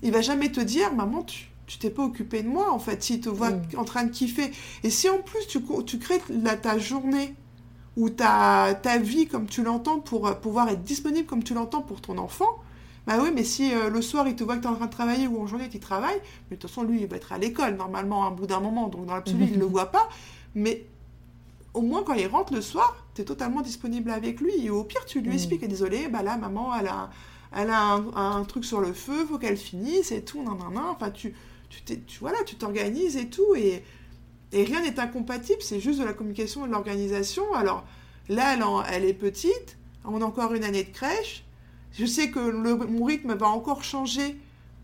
[0.03, 3.03] il va jamais te dire, maman, tu, tu t'es pas occupé de moi en fait,
[3.03, 3.63] s'il te voit mm.
[3.77, 4.51] en train de kiffer.
[4.83, 6.21] Et si en plus tu, tu crées
[6.63, 7.35] ta journée
[7.97, 11.83] ou ta, ta vie comme tu l'entends pour euh, pouvoir être disponible comme tu l'entends
[11.83, 12.61] pour ton enfant,
[13.07, 14.87] bah oui, mais si euh, le soir il te voit que tu es en train
[14.87, 17.33] de travailler ou en journée tu travailles, mais de toute façon lui il va être
[17.33, 19.87] à l'école normalement à un bout d'un moment, donc dans l'absolu il ne le voit
[19.87, 20.09] pas,
[20.55, 20.85] mais
[21.73, 24.85] au moins quand il rentre le soir, tu es totalement disponible avec lui et au
[24.85, 25.35] pire tu lui mm.
[25.35, 27.11] expliques, désolé, bah là maman elle a,
[27.55, 30.75] elle a un, un, truc sur le feu, faut qu'elle finisse et tout, nan, nan,
[30.75, 30.85] nan.
[30.91, 31.35] enfin tu
[31.69, 33.83] tu, tu voilà, tu t'organises et tout, et,
[34.53, 37.55] et rien n'est incompatible, c'est juste de la communication et de l'organisation.
[37.55, 37.85] Alors
[38.29, 41.45] là, elle, elle, est petite, on a encore une année de crèche.
[41.93, 44.37] Je sais que le, mon rythme va encore changer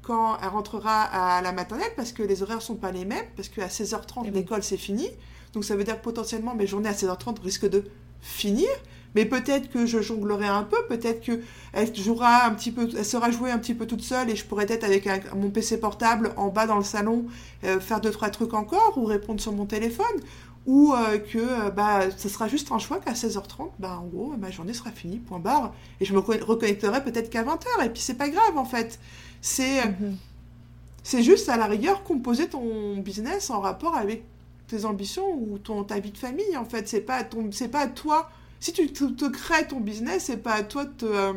[0.02, 3.48] quand elle rentrera à la maternelle parce que les horaires sont pas les mêmes, parce
[3.48, 5.08] qu'à 16h30, eh l'école c'est fini.
[5.52, 7.84] Donc ça veut dire que potentiellement mes journées à 16h30 risquent de
[8.20, 8.68] finir.
[9.14, 11.40] Mais peut-être que je jonglerai un peu, peut-être que
[11.72, 14.44] elle jouera un petit peu, elle sera jouée un petit peu toute seule et je
[14.44, 17.26] pourrais être avec mon PC portable en bas dans le salon
[17.64, 20.06] euh, faire deux trois trucs encore ou répondre sur mon téléphone.
[20.64, 24.32] Ou euh, que euh, bah ce sera juste un choix qu'à 16h30 bah en gros
[24.38, 25.74] ma journée sera finie point barre.
[26.00, 29.00] Et je me reconnecterai peut-être qu'à 20h et puis c'est pas grave en fait.
[29.40, 30.16] C'est mhm.
[31.02, 34.22] c'est juste à la rigueur composer ton business en rapport avec
[34.68, 36.86] tes ambitions ou ton ta vie de famille en fait.
[36.86, 38.30] C'est pas ton c'est pas toi
[38.62, 41.32] si tu te, crées ton business, c'est pas à toi de te, euh,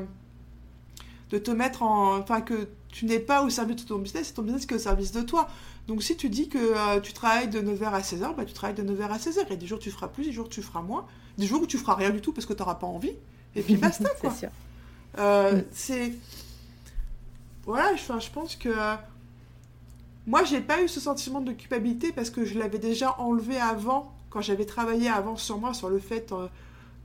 [1.31, 2.19] de te mettre en.
[2.19, 4.77] Enfin, que tu n'es pas au service de ton business, c'est ton business qui est
[4.77, 5.49] au service de toi.
[5.87, 8.75] Donc, si tu dis que euh, tu travailles de 9h à 16h, bah, tu travailles
[8.75, 9.51] de 9h à 16h.
[9.51, 11.07] Et des jours, tu feras plus, des jours, tu feras moins.
[11.39, 13.13] Des jours où tu feras rien du tout parce que tu n'auras pas envie.
[13.55, 14.29] Et puis basta, quoi.
[14.29, 14.49] c'est sûr.
[15.17, 16.13] Euh, c'est.
[17.63, 18.69] Voilà, je, je pense que.
[20.27, 24.13] Moi, j'ai pas eu ce sentiment de culpabilité parce que je l'avais déjà enlevé avant,
[24.29, 26.31] quand j'avais travaillé avant sur moi, sur le fait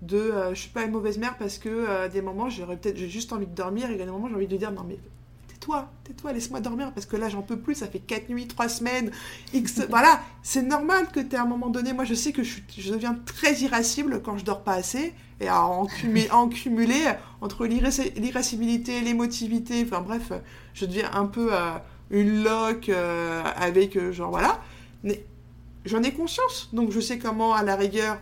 [0.03, 2.97] de euh, je suis pas une mauvaise mère parce que euh, des moments j'aurais peut-être
[2.97, 4.99] j'ai juste envie de dormir et des moments j'ai envie de dire non mais
[5.49, 8.69] tais-toi, tais-toi, laisse-moi dormir parce que là j'en peux plus, ça fait 4 nuits, 3
[8.69, 9.11] semaines,
[9.53, 12.61] X, voilà, c'est normal que tu à un moment donné, moi je sais que je,
[12.77, 19.01] je, deviens très irascible quand je dors pas assez et à en, cumuler, entre l'irascibilité,
[19.01, 20.33] l'émotivité, enfin bref,
[20.73, 21.73] je deviens un peu euh,
[22.11, 22.91] une loque
[23.57, 24.61] avec genre voilà,
[25.03, 25.25] mais
[25.85, 28.19] j'en ai conscience, donc je sais comment à la rigueur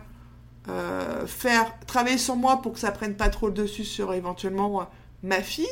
[0.69, 4.81] euh, faire travailler sur moi pour que ça prenne pas trop le dessus sur éventuellement
[4.81, 4.85] euh,
[5.23, 5.65] ma fille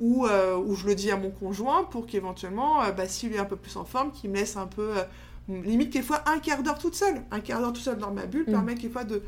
[0.00, 3.44] ou, euh, ou je le dis à mon conjoint pour qu'éventuellement bah, s'il est un
[3.44, 4.94] peu plus en forme qu'il me laisse un peu
[5.48, 8.44] limite quelquefois un quart d'heure toute seule un quart d'heure toute seule dans ma bulle
[8.48, 8.52] mm.
[8.52, 9.22] permet quelquefois de,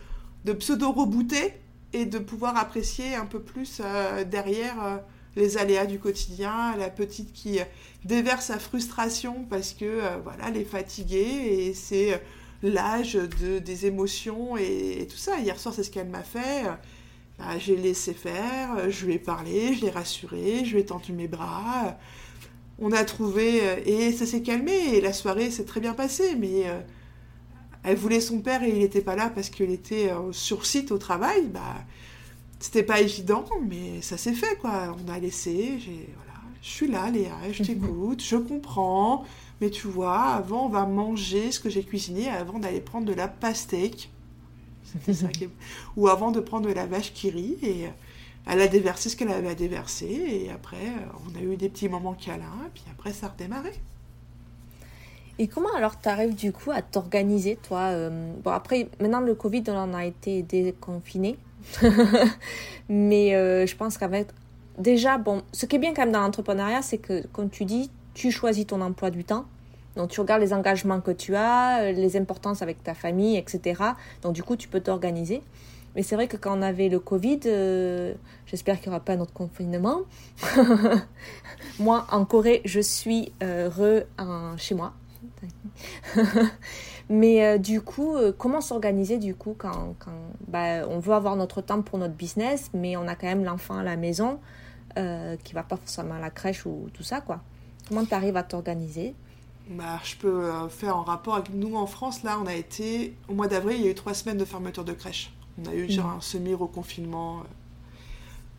[0.45, 1.55] de pseudo rebooter
[1.93, 3.81] et de pouvoir apprécier un peu plus
[4.29, 5.01] derrière
[5.37, 7.61] les aléas du quotidien, la petite qui
[8.05, 12.21] déverse sa frustration parce que voilà, elle est fatiguée et c'est
[12.69, 15.39] l'âge de, des émotions et, tout ça.
[15.39, 16.65] Hier soir, c'est ce qu'elle m'a fait.
[17.39, 21.13] Bah, j'ai laissé faire, je lui ai parlé, je l'ai rassuré, je lui ai tendu
[21.13, 21.99] mes bras.
[22.79, 26.65] On a trouvé et ça s'est calmé et la soirée s'est très bien passée, mais
[27.83, 30.99] elle voulait son père et il n'était pas là parce qu'il était sur site au
[30.99, 31.47] travail.
[31.49, 31.85] Bah,
[32.59, 34.97] c'était pas évident, mais ça s'est fait, quoi.
[35.05, 39.25] On a laissé, j'ai, voilà, je suis là, Léa, je t'écoute, je comprends,
[39.61, 43.15] mais tu vois, avant, on va manger ce que j'ai cuisiné avant d'aller prendre de
[43.15, 44.11] la pastèque.
[45.13, 45.29] Ça
[45.97, 47.87] Ou avant de prendre de la vache qui rit, et
[48.47, 50.93] elle a déversé ce qu'elle avait à déverser, et après,
[51.27, 53.73] on a eu des petits moments câlins, et puis après, ça a redémarré.
[55.39, 59.35] Et comment alors tu arrives du coup à t'organiser, toi euh, Bon, après, maintenant le
[59.35, 61.37] Covid, on en a été déconfiné.
[62.89, 64.29] Mais euh, je pense qu'avec.
[64.79, 67.91] Déjà, bon, ce qui est bien quand même dans l'entrepreneuriat, c'est que, comme tu dis,
[68.17, 69.45] tu choisis ton emploi du temps.
[69.97, 73.83] Donc, tu regardes les engagements que tu as, euh, les importances avec ta famille, etc.
[74.23, 75.43] Donc, du coup, tu peux t'organiser.
[75.95, 78.13] Mais c'est vrai que quand on avait le Covid, euh,
[78.47, 80.01] j'espère qu'il n'y aura pas un autre confinement.
[81.79, 84.05] moi, en Corée, je suis heureux
[84.59, 84.93] chez moi.
[87.09, 90.11] Mais euh, du coup, euh, comment s'organiser du coup quand, quand
[90.49, 93.79] bah, on veut avoir notre temps pour notre business, mais on a quand même l'enfant
[93.79, 94.41] à la maison
[94.99, 97.41] euh, qui va pas forcément à la crèche ou tout ça quoi.
[97.89, 99.15] Comment tu arrives à t'organiser?
[99.71, 102.23] Bah, je peux euh, faire en rapport avec nous en France.
[102.23, 104.85] Là, on a été au mois d'avril, il y a eu trois semaines de fermeture
[104.85, 105.33] de crèche.
[105.61, 106.19] On a eu genre mmh.
[106.19, 107.43] un semi-reconfinement.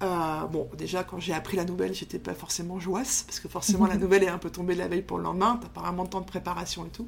[0.01, 3.97] bon, déjà, quand j'ai appris la nouvelle, j'étais pas forcément joyeuse, parce que forcément, la
[4.03, 5.59] nouvelle est un peu tombée la veille pour le lendemain.
[5.61, 7.07] T'as apparemment temps de préparation et tout.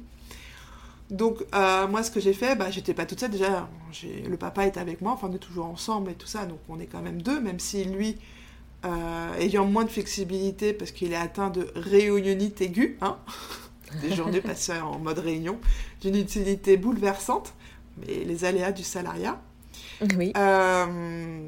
[1.10, 3.30] Donc, euh, moi, ce que j'ai fait, bah, j'étais pas toute seule.
[3.30, 3.68] Déjà,
[4.04, 6.78] le papa était avec moi, enfin, on est toujours ensemble et tout ça, donc on
[6.78, 8.16] est quand même deux, même si lui,
[8.84, 13.18] euh, ayant moins de flexibilité parce qu'il est atteint de réunionite aiguë, hein,
[14.02, 15.58] des journées passées en mode réunion,
[16.00, 17.52] d'une utilité bouleversante,
[17.98, 19.40] mais les aléas du salariat.
[20.16, 20.32] Oui.
[20.36, 21.46] Euh,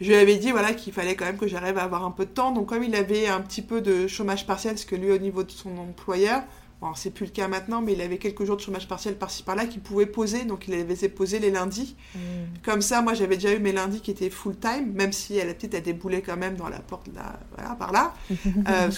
[0.00, 2.24] je lui avais dit voilà qu'il fallait quand même que j'arrive à avoir un peu
[2.24, 2.52] de temps.
[2.52, 5.42] Donc comme il avait un petit peu de chômage partiel, parce que lui au niveau
[5.42, 6.42] de son employeur,
[6.80, 9.42] Bon, c'est plus le cas maintenant, mais il avait quelques jours de chômage partiel par-ci
[9.42, 11.96] par-là qu'il pouvait poser, donc il avait posé les lundis.
[12.14, 12.18] Mm.
[12.64, 15.54] Comme ça, moi j'avais déjà eu mes lundis qui étaient full-time, même si elle a
[15.54, 18.14] peut-être a déboulé quand même dans la porte là, voilà, par là.
[18.30, 18.90] euh,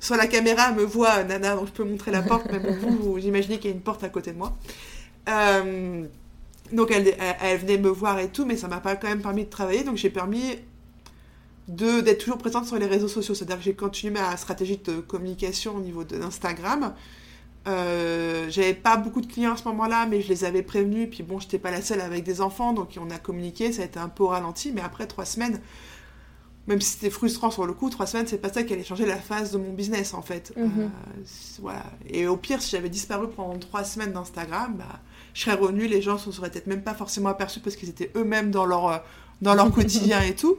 [0.00, 2.72] Sur la caméra, elle me voit, Nana, donc je peux montrer la porte, mais bon,
[2.72, 4.56] vous, vous imaginez qu'il y a une porte à côté de moi.
[5.28, 6.06] Euh,
[6.72, 9.44] donc elle, elle, venait me voir et tout, mais ça m'a pas quand même permis
[9.44, 10.56] de travailler, donc j'ai permis
[11.68, 13.34] d'être toujours présente sur les réseaux sociaux.
[13.34, 16.94] C'est-à-dire que j'ai continué ma stratégie de communication au niveau d'Instagram.
[17.66, 21.08] Euh, j'avais pas beaucoup de clients à ce moment-là, mais je les avais prévenus.
[21.10, 23.72] Puis bon, j'étais pas la seule avec des enfants, donc on a communiqué.
[23.72, 25.60] Ça a été un peu ralenti, mais après trois semaines,
[26.66, 29.06] même si c'était frustrant sur le coup, trois semaines, c'est pas ça qui allait changer
[29.06, 30.52] la phase de mon business en fait.
[30.56, 30.70] Mhm.
[30.78, 30.88] Euh,
[31.60, 31.84] voilà.
[32.08, 35.00] Et au pire, si j'avais disparu pendant trois semaines d'Instagram, bah,
[35.34, 38.10] je serais revenue, les gens s'en seraient peut-être même pas forcément aperçus parce qu'ils étaient
[38.16, 38.98] eux-mêmes dans leur, euh,
[39.42, 40.56] dans leur quotidien et tout.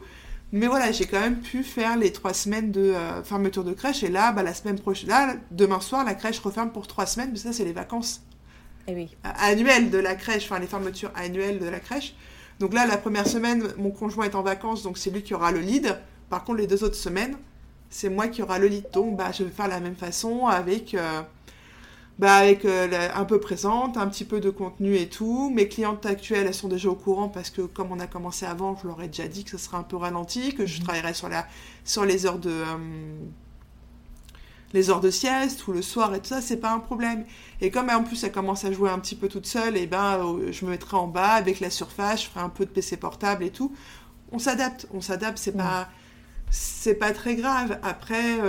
[0.53, 4.03] Mais voilà, j'ai quand même pu faire les trois semaines de euh, fermeture de crèche.
[4.03, 7.31] Et là, bah, la semaine prochaine, là, demain soir, la crèche referme pour trois semaines.
[7.31, 8.21] Mais ça, c'est les vacances
[8.87, 9.09] eh oui.
[9.23, 12.15] annuelles de la crèche, enfin les fermetures annuelles de la crèche.
[12.59, 15.51] Donc là, la première semaine, mon conjoint est en vacances, donc c'est lui qui aura
[15.51, 15.97] le lead.
[16.29, 17.35] Par contre, les deux autres semaines,
[17.89, 18.85] c'est moi qui aura le lead.
[18.93, 21.21] Donc, bah, je vais faire la même façon avec euh,
[22.19, 25.51] bah, avec euh, un peu présente, un petit peu de contenu et tout.
[25.53, 28.75] Mes clientes actuelles, elles sont déjà au courant parce que comme on a commencé avant,
[28.81, 30.83] je leur ai déjà dit que ce serait un peu ralenti, que je mhm.
[30.83, 31.47] travaillerais sur, la,
[31.83, 32.49] sur les heures de...
[32.49, 33.17] Euh,
[34.73, 37.23] les heures de sieste ou le soir et tout ça, c'est pas un problème.
[37.61, 39.87] Et comme en plus elle commence à jouer un petit peu toute seule, et eh
[39.87, 42.71] ben euh, je me mettrai en bas avec la surface, je ferai un peu de
[42.71, 43.73] PC portable et tout.
[44.33, 45.87] On s'adapte, on s'adapte, c'est pas
[46.49, 47.79] c'est pas très grave.
[47.81, 48.39] Après,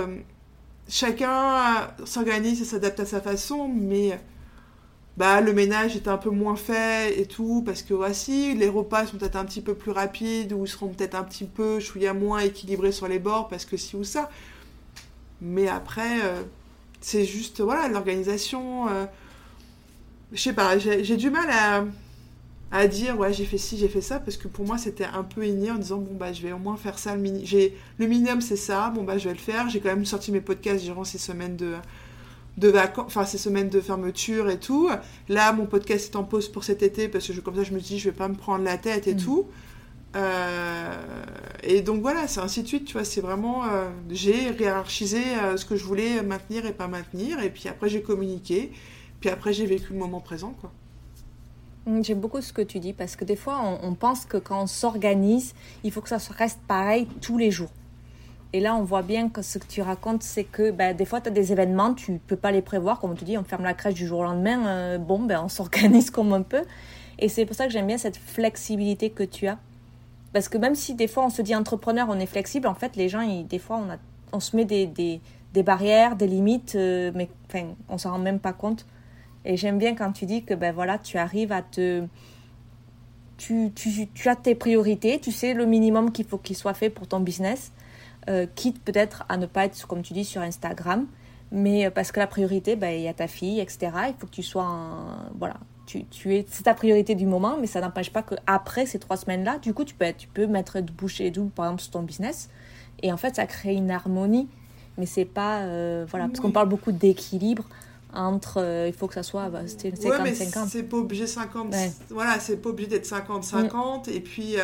[0.89, 4.19] chacun s'organise et s'adapte à sa façon, mais
[5.17, 9.05] bah, le ménage est un peu moins fait et tout, parce que voici, les repas
[9.05, 12.39] sont peut-être un petit peu plus rapides, ou seront peut-être un petit peu chouïa moins
[12.39, 14.29] équilibrés sur les bords, parce que si ou ça.
[15.41, 16.41] Mais après, euh,
[17.01, 18.87] c'est juste, voilà, l'organisation.
[18.89, 19.05] Euh,
[20.31, 21.85] je sais pas, j'ai du mal à
[22.71, 25.23] à dire ouais j'ai fait ci j'ai fait ça parce que pour moi c'était un
[25.23, 27.75] peu inné en disant bon bah je vais au moins faire ça le mini j'ai
[27.97, 29.69] le minimum c'est ça bon bah je vais le faire.
[29.69, 31.75] J'ai quand même sorti mes podcasts durant ces semaines de
[32.57, 34.89] de vacances enfin ces semaines de fermeture et tout.
[35.29, 37.73] Là mon podcast est en pause pour cet été parce que je, comme ça je
[37.73, 39.23] me dis je vais pas me prendre la tête et mm.
[39.23, 39.47] tout.
[40.15, 40.95] Euh,
[41.63, 45.55] et donc voilà c'est ainsi de suite tu vois c'est vraiment euh, j'ai hiérarchisé euh,
[45.55, 47.39] ce que je voulais maintenir et pas maintenir.
[47.39, 48.71] Et puis après j'ai communiqué.
[49.21, 50.71] Puis après j'ai vécu le moment présent quoi
[52.01, 54.67] j'aime beaucoup ce que tu dis parce que des fois, on, pense que quand on
[54.67, 57.69] s'organise, il faut que ça reste pareil tous les jours.
[58.51, 61.21] Et là, on voit bien que ce que tu racontes, c'est que ben, des fois,
[61.21, 62.99] tu as des événements, tu peux pas les prévoir.
[62.99, 64.65] Comme on te dit, on ferme la crèche du jour au lendemain.
[64.67, 66.65] Euh, bon, ben, on s'organise comme on peut.
[67.19, 69.59] Et c'est pour ça que j'aime bien cette flexibilité que tu as.
[70.33, 72.95] Parce que même si des fois, on se dit entrepreneur, on est flexible, en fait,
[72.95, 73.81] les gens, des fois,
[74.31, 75.21] on, se met des
[75.63, 78.85] barrières, des limites, euh, mais enfin, on s'en rend même pas compte.
[79.49, 82.03] Et j'aime bien quand tu dis que ben, voilà, tu arrives à te
[83.37, 86.91] tu, tu, tu, as tes priorités, tu sais le minimum qu'il faut qu'il soit fait
[86.91, 87.71] pour ton business,
[88.29, 91.07] euh, quitte peut-être à ne pas être, comme tu dis, sur Instagram,
[91.51, 93.91] mais euh, parce que la priorité, ben, il y a ta fille, etc.
[94.09, 94.67] Il faut que tu sois,
[95.39, 95.55] voilà,
[95.87, 99.17] tu, tu es, c'est ta priorité du moment, mais ça n'empêche pas qu'après ces trois
[99.17, 101.91] semaines-là, du coup, tu peux, tu peux mettre de bouche et double, par exemple, sur
[101.91, 102.51] ton business,
[103.01, 104.47] et en fait, ça crée une harmonie,
[104.99, 107.63] mais c'est pas, euh, voilà, parce qu'on parle beaucoup d'équilibre
[108.13, 111.73] entre euh, il faut que ça soit bah, 50 ouais, 50 c'est pas obligé 50
[112.09, 114.11] voilà c'est pas obligé d'être 50 50 mm.
[114.11, 114.63] et puis euh,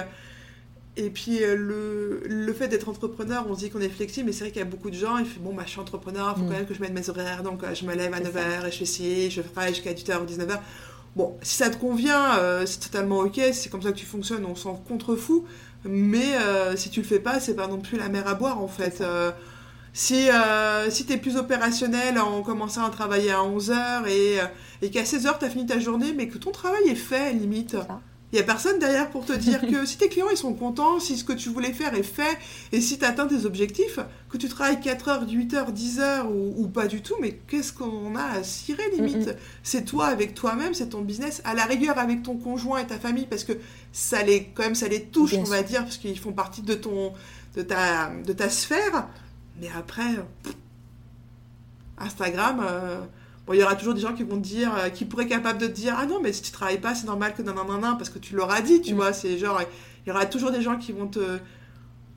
[0.98, 4.32] et puis euh, le, le fait d'être entrepreneur on se dit qu'on est flexible mais
[4.32, 6.34] c'est vrai qu'il y a beaucoup de gens ils font bon bah je suis entrepreneur
[6.36, 6.50] il faut mm.
[6.50, 8.78] quand même que je mette mes horaires donc je me lève à 9h et je
[8.78, 10.60] fais ci je travaille jusqu'à 18h ou 19h
[11.16, 14.56] bon si ça te convient c'est totalement ok c'est comme ça que tu fonctionnes on
[14.56, 15.46] s'en contrefou
[15.84, 16.34] mais
[16.76, 19.04] si tu le fais pas c'est pas non plus la mer à boire en fait
[19.96, 24.46] si, euh, si tu es plus opérationnel en commençant à travailler à 11h et, euh,
[24.82, 27.78] et qu'à 16h tu as fini ta journée, mais que ton travail est fait, limite.
[28.34, 31.00] Il n'y a personne derrière pour te dire que si tes clients ils sont contents,
[31.00, 32.38] si ce que tu voulais faire est fait,
[32.74, 33.98] et si tu atteins tes objectifs,
[34.30, 38.44] que tu travailles 4h, 8h, 10h ou, pas du tout, mais qu'est-ce qu'on a à
[38.44, 39.34] cirer limite?
[39.64, 43.00] C'est toi avec toi-même, c'est ton business, à la rigueur avec ton conjoint et ta
[43.00, 43.54] famille, parce que
[43.94, 46.74] ça les, quand même ça les touche, on va dire, parce qu'ils font partie de,
[46.74, 47.14] ton,
[47.56, 49.08] de, ta, de ta sphère.
[49.60, 50.16] Mais après,
[51.98, 53.00] Instagram, euh,
[53.46, 55.30] bon, il y aura toujours des gens qui vont te dire, euh, qui pourraient être
[55.30, 57.54] capables de te dire, ah non, mais si tu travailles pas, c'est normal que non,
[57.54, 58.98] non, non, parce que tu l'auras dit, tu mm.
[58.98, 59.14] vois.
[59.14, 59.62] C'est genre,
[60.06, 61.40] il y aura toujours des gens qui vont te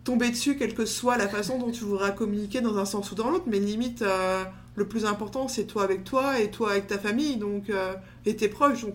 [0.04, 3.14] tomber dessus, quelle que soit la façon dont tu voudras communiquer dans un sens ou
[3.14, 3.44] dans l'autre.
[3.46, 7.36] Mais limite, euh, le plus important, c'est toi avec toi et toi avec ta famille,
[7.36, 7.70] donc,
[8.24, 8.82] et tes proches.
[8.82, 8.94] Donc,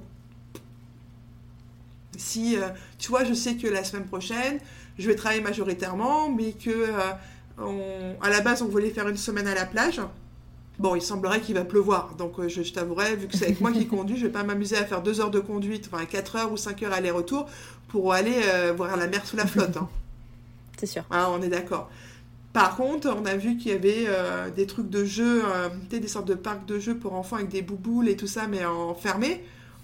[2.17, 2.55] si,
[2.97, 4.59] tu vois, je sais que la semaine prochaine,
[4.97, 6.87] je vais travailler majoritairement, mais que
[7.57, 10.01] à la base, on voulait faire une semaine à la plage.
[10.79, 12.15] Bon, il semblerait qu'il va pleuvoir.
[12.17, 14.75] Donc, euh, je, t'avouerai, vu que c'est avec moi qui conduis, je vais pas m'amuser
[14.75, 17.47] à faire deux heures de conduite, enfin 4 heures ou 5 heures aller-retour
[17.89, 19.77] pour aller euh, voir la mer sous la flotte.
[19.77, 19.87] Hein.
[20.77, 21.03] C'est sûr.
[21.11, 21.91] Ah, on est d'accord.
[22.53, 25.43] Par contre, on a vu qu'il y avait euh, des trucs de jeux,
[25.89, 28.65] des sortes de parcs de jeux pour enfants avec des bouboules et tout ça, mais
[28.65, 29.43] enfermés.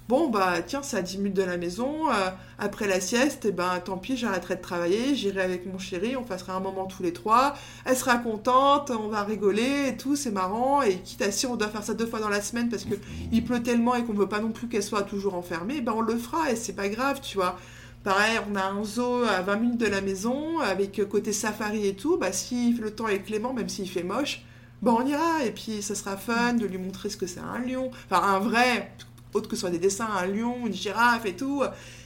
[0.09, 2.09] Bon, bah tiens, c'est à 10 minutes de la maison.
[2.09, 5.77] Euh, après la sieste, et eh ben tant pis, j'arrêterai de travailler, j'irai avec mon
[5.77, 7.53] chéri, on passera un moment tous les trois.
[7.85, 10.81] Elle sera contente, on va rigoler et tout, c'est marrant.
[10.81, 13.45] Et quitte à si on doit faire ça deux fois dans la semaine parce qu'il
[13.45, 16.17] pleut tellement et qu'on veut pas non plus qu'elle soit toujours enfermée, ben on le
[16.17, 17.55] fera et c'est pas grave, tu vois.
[18.03, 21.95] Pareil, on a un zoo à 20 minutes de la maison, avec côté safari et
[21.95, 22.17] tout.
[22.17, 24.41] Bah, si le temps est clément, même s'il fait moche,
[24.81, 25.43] ben on ira.
[25.45, 27.91] Et puis, ça sera fun de lui montrer ce que c'est un lion.
[28.09, 28.91] Enfin, un vrai,
[29.33, 31.63] autre que ce soit des dessins, un lion, une girafe et tout.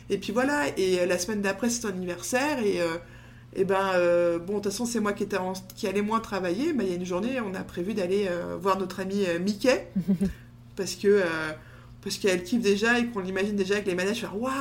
[0.09, 2.97] Et puis voilà, et euh, la semaine d'après, c'est ton anniversaire, et, euh,
[3.55, 5.27] et ben, euh, bon, de toute façon, c'est moi qui,
[5.75, 8.77] qui allais moins travailler, mais il y a une journée, on a prévu d'aller voir
[8.77, 9.87] notre ami Mickey,
[10.75, 11.23] parce que
[12.03, 14.51] parce qu'elle kiffe déjà et qu'on l'imagine déjà avec les manèges faire waouh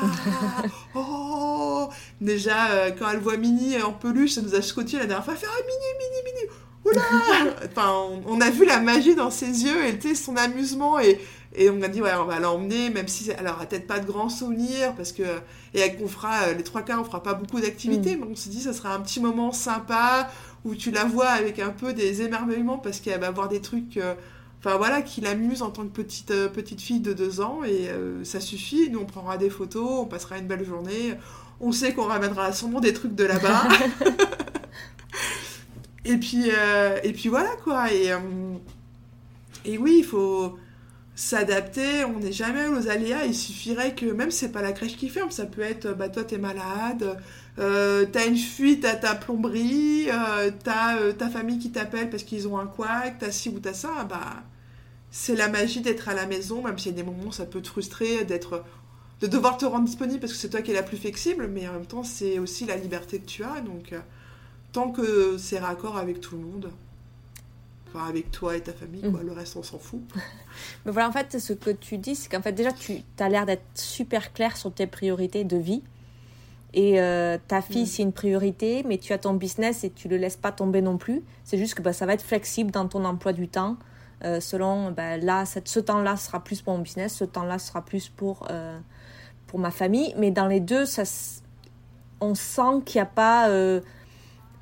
[0.95, 1.89] oh
[2.21, 5.41] déjà quand elle voit Minnie en peluche ça nous a scotché la dernière fois elle
[5.41, 6.53] fait ah Minnie Minnie Minnie
[6.85, 7.57] oula.
[7.69, 11.19] Enfin on, a vu la magie dans ses yeux et son amusement et
[11.55, 14.07] et on a dit, ouais, on va l'emmener, même si elle aura peut-être pas de
[14.07, 15.23] grands souvenirs, parce que,
[15.75, 18.21] et qu'on fera, euh, les trois quarts, on fera pas beaucoup d'activités, mm.
[18.21, 20.31] mais on se dit, ça sera un petit moment sympa,
[20.65, 23.99] où tu la vois avec un peu des émerveillements, parce qu'elle va voir des trucs,
[23.99, 24.15] euh,
[24.61, 27.91] enfin voilà, qui l'amuse en tant que petite, euh, petite fille de deux ans, et
[28.25, 28.89] ça suffit.
[28.89, 31.15] Nous, on prendra des photos, on passera une belle journée,
[31.61, 33.69] on sait qu'on ramènera sûrement des trucs de là-bas.
[36.07, 36.49] et puis,
[37.03, 37.93] et puis voilà, quoi.
[37.93, 38.11] Et,
[39.67, 40.57] et oui, il faut
[41.15, 44.97] s'adapter, on n'est jamais aux aléas, il suffirait que, même si c'est pas la crèche
[44.97, 47.19] qui ferme, ça peut être, bah toi t'es malade,
[47.59, 52.23] euh, t'as une fuite à ta plomberie, euh, t'as euh, ta famille qui t'appelle parce
[52.23, 54.43] qu'ils ont un couac, t'as ci ou t'as ça, bah
[55.11, 57.45] c'est la magie d'être à la maison, même s'il y a des moments où ça
[57.45, 58.65] peut te frustrer d'être
[59.21, 61.69] de devoir te rendre disponible parce que c'est toi qui es la plus flexible, mais
[61.69, 63.95] en même temps c'est aussi la liberté que tu as, donc
[64.73, 66.71] tant que c'est raccord avec tout le monde
[68.01, 69.23] avec toi et ta famille, quoi.
[69.23, 69.27] Mm.
[69.27, 70.01] Le reste, on s'en fout.
[70.85, 73.47] Mais voilà, en fait, ce que tu dis, c'est qu'en fait, déjà, tu as l'air
[73.47, 75.83] d'être super clair sur tes priorités de vie.
[76.75, 77.87] Et euh, ta fille, mm.
[77.87, 80.97] c'est une priorité, mais tu as ton business et tu le laisses pas tomber non
[80.97, 81.23] plus.
[81.45, 83.77] C'est juste que bah, ça va être flexible dans ton emploi du temps.
[84.25, 87.85] Euh, selon, bah, là, cette, ce temps-là sera plus pour mon business, ce temps-là sera
[87.85, 88.79] plus pour, euh,
[89.47, 90.15] pour ma famille.
[90.17, 91.03] Mais dans les deux, ça,
[92.21, 93.49] on sent qu'il n'y a pas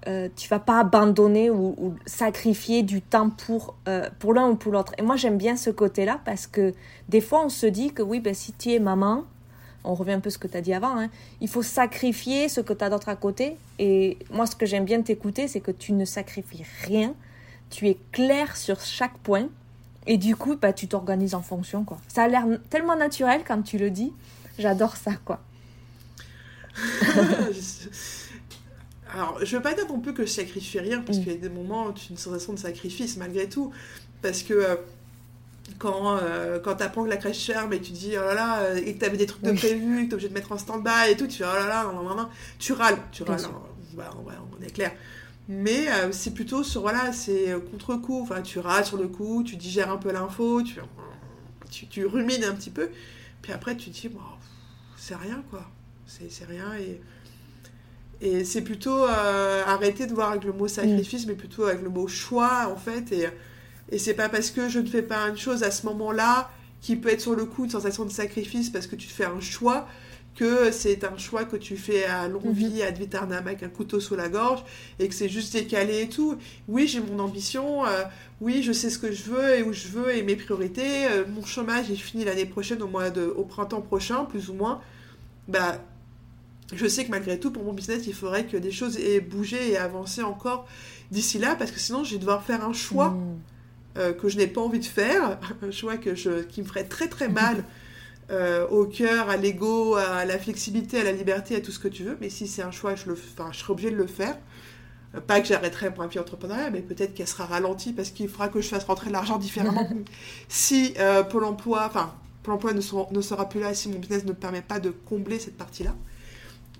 [0.06, 4.72] euh, tu vas pas abandonner ou, sacrifier du temps pour, euh, pour l'un ou pour
[4.72, 4.92] l'autre.
[4.98, 6.74] Et moi, j'aime bien ce côté-là parce que
[7.08, 9.24] des fois, on se dit que oui, ben, si tu es maman,
[9.84, 12.48] on revient un peu à ce que tu as dit avant, hein, il faut sacrifier
[12.48, 13.56] ce que tu as d'autre à côté.
[13.78, 17.14] Et moi, ce que j'aime bien t'écouter, c'est que tu ne sacrifies rien.
[17.68, 19.48] Tu es clair sur chaque point.
[20.06, 21.84] Et du coup, bah, tu t'organises en fonction.
[21.84, 21.98] quoi.
[22.08, 24.12] Ça a l'air tellement naturel quand tu le dis.
[24.58, 25.40] J'adore ça, quoi.
[29.14, 31.22] Alors, je veux pas dire non plus que je sacrifie rien, parce mm.
[31.22, 33.72] qu'il y a des moments où tu as une sensation de sacrifice malgré tout.
[34.22, 34.76] Parce que euh,
[35.78, 38.60] quand, euh, quand tu apprends que la crèche ferme et tu dis oh là là,
[38.60, 40.52] euh, et que tu avais des trucs de prévu, que tu es obligé de mettre
[40.52, 43.40] en stand-by et tout, tu fais oh là là, tu râles, tu râles,
[43.96, 44.92] on est clair.
[45.48, 49.90] Mais c'est plutôt sur, voilà, c'est contre-coup, enfin, tu râles sur le coup, tu digères
[49.90, 50.76] un peu l'info, tu,
[51.70, 52.90] tu, tu, rumines un petit peu,
[53.42, 54.20] puis après tu dis, bon,
[54.96, 55.68] c'est rien quoi,
[56.06, 57.00] c'est rien et
[58.20, 61.88] et c'est plutôt euh, arrêter de voir avec le mot sacrifice, mais plutôt avec le
[61.88, 63.12] mot choix, en fait.
[63.12, 63.28] Et,
[63.90, 66.50] et c'est pas parce que je ne fais pas une chose à ce moment-là,
[66.80, 69.40] qui peut être sur le coup une sensation de sacrifice parce que tu fais un
[69.40, 69.86] choix,
[70.36, 72.52] que c'est un choix que tu fais à longue mhm.
[72.52, 74.64] vie, ad vitarnam, avec un couteau sous la gorge,
[74.98, 76.36] et que c'est juste décalé et tout.
[76.68, 78.04] Oui, j'ai mon ambition, euh,
[78.40, 81.06] oui, je sais ce que je veux et où je veux et mes priorités.
[81.06, 84.54] Euh, mon chômage est fini l'année prochaine, au, mois de, au printemps prochain, plus ou
[84.54, 84.80] moins.
[85.48, 85.78] Bah,
[86.74, 89.72] je sais que malgré tout, pour mon business, il faudrait que des choses aient bougé
[89.72, 90.66] et avancé encore
[91.10, 93.38] d'ici là, parce que sinon, je vais devoir faire un choix hmm.
[93.98, 96.84] euh, que je n'ai pas envie de faire, un choix que je, qui me ferait
[96.84, 97.64] très très mal
[98.30, 101.88] euh, au cœur, à l'ego, à la flexibilité, à la liberté, à tout ce que
[101.88, 102.16] tu veux.
[102.20, 104.38] Mais si c'est un choix, je, le, je serai obligée de le faire.
[105.16, 108.28] Euh, pas que j'arrêterai pour un pied entrepreneuriat, mais peut-être qu'elle sera ralentie parce qu'il
[108.28, 109.88] faudra que je fasse rentrer l'argent différemment.
[110.48, 110.94] si
[111.30, 112.14] Pôle emploi, enfin,
[112.44, 114.90] Pôle emploi ne sera, ne sera plus là, si mon business ne permet pas de
[114.90, 115.96] combler cette partie-là.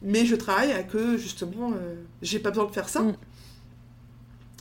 [0.03, 3.03] Mais je travaille à que justement, euh, j'ai pas besoin de faire ça.
[3.03, 3.17] Mm.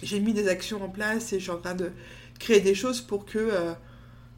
[0.01, 1.91] J'ai mis des actions en place et je suis en train de
[2.39, 3.73] créer des choses pour que euh,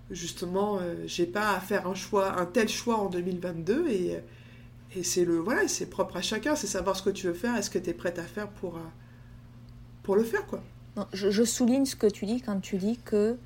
[0.10, 4.20] justement, euh, j'ai pas à faire un choix, un tel choix en 2022 et,
[4.96, 7.56] et c'est le voilà, c'est propre à chacun, c'est savoir ce que tu veux faire,
[7.56, 8.80] est-ce que tu es prête à faire pour
[10.04, 10.64] pour le faire quoi.
[11.14, 13.38] je, je, souligne ce que tu dis quand tu dis que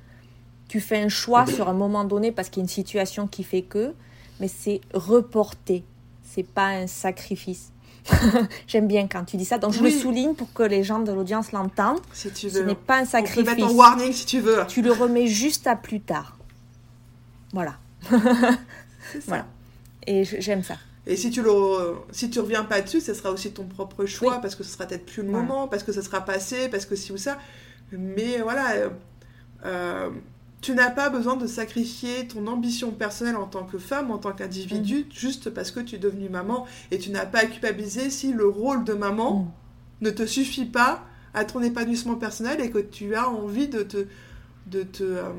[0.68, 3.44] tu fais un choix sur un moment donné parce qu'il y a une situation qui
[3.44, 3.94] fait que,
[4.40, 5.84] mais c'est reporté
[6.26, 7.72] c'est pas un sacrifice.
[8.66, 9.58] J'aime bien quand tu dis ça.
[9.58, 12.00] Donc je le souligne pour que les gens de l'audience l'entendent.
[12.12, 12.60] Si tu veux.
[12.60, 13.42] Ce n'est pas un sacrifice.
[13.42, 14.58] On peut mettre en warning si tu veux.
[14.68, 16.36] Tu le remets juste à plus tard.
[17.52, 17.76] Voilà.
[19.26, 19.46] ça.
[20.06, 20.76] Et j'aime ça.
[21.06, 21.50] Et si tu le
[22.10, 24.86] si tu reviens pas dessus, ce sera aussi ton propre choix parce que ce sera
[24.86, 27.38] peut-être plus le moment, parce que ça sera passé, parce que si ou ça.
[27.92, 28.88] Mais voilà, euh,
[29.64, 30.10] euh,
[30.66, 34.32] tu n'as pas besoin de sacrifier ton ambition personnelle en tant que femme, en tant
[34.32, 35.12] qu'individu, mm.
[35.12, 36.66] juste parce que tu es devenue maman.
[36.90, 39.36] Et tu n'as pas à culpabiliser si le rôle de maman
[40.00, 40.04] mm.
[40.06, 41.04] ne te suffit pas
[41.34, 44.06] à ton épanouissement personnel et que tu as envie de te,
[44.66, 45.30] de te euh,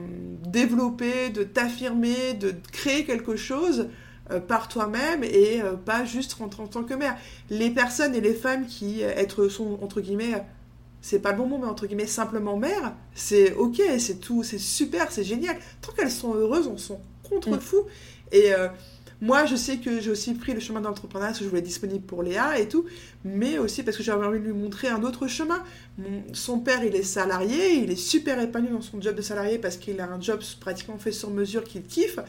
[0.45, 3.89] développer, de t'affirmer, de créer quelque chose
[4.31, 7.17] euh, par toi-même et euh, pas juste en, en, tant que mère.
[7.49, 10.45] Les personnes et les femmes qui être, sont, entre guillemets,
[11.01, 14.57] c'est pas le bon mot, mais entre guillemets, simplement mère, c'est ok, c'est tout, c'est
[14.57, 15.57] super, c'est génial.
[15.81, 17.59] Tant qu'elles sont heureuses, on s'en contre mm.
[17.59, 17.85] fou.
[18.31, 18.67] Et euh,
[19.21, 21.65] moi, je sais que j'ai aussi pris le chemin d'entrepreneuriat parce que je voulais être
[21.65, 22.85] disponible pour Léa et tout,
[23.25, 25.63] mais aussi parce que j'avais envie de lui montrer un autre chemin.
[26.33, 29.77] son père, il est salarié, il est super épanoui dans son job de salarié parce
[29.77, 32.19] qu'il a un job pratiquement fait sur mesure qu'il kiffe.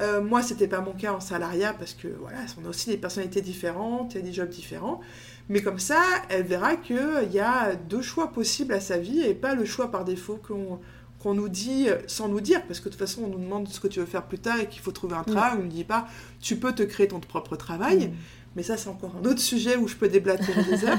[0.00, 2.96] Euh, moi, c'était pas mon cas en salariat parce que voilà, on a aussi des
[2.96, 5.00] personnalités différentes, il y a des jobs différents.
[5.48, 9.34] Mais comme ça, elle verra qu'il y a deux choix possibles à sa vie et
[9.34, 12.66] pas le choix par défaut qu'on nous dit sans nous dire.
[12.66, 14.58] Parce que de toute façon, on nous demande ce que tu veux faire plus tard
[14.58, 15.26] et qu'il faut trouver un mm.
[15.26, 15.52] travail.
[15.54, 16.08] On ne nous dit pas,
[16.40, 18.08] tu peux te créer ton propre travail.
[18.08, 18.12] Mm.
[18.56, 20.98] Mais ça, c'est encore un autre sujet où je peux déblatérer des heures.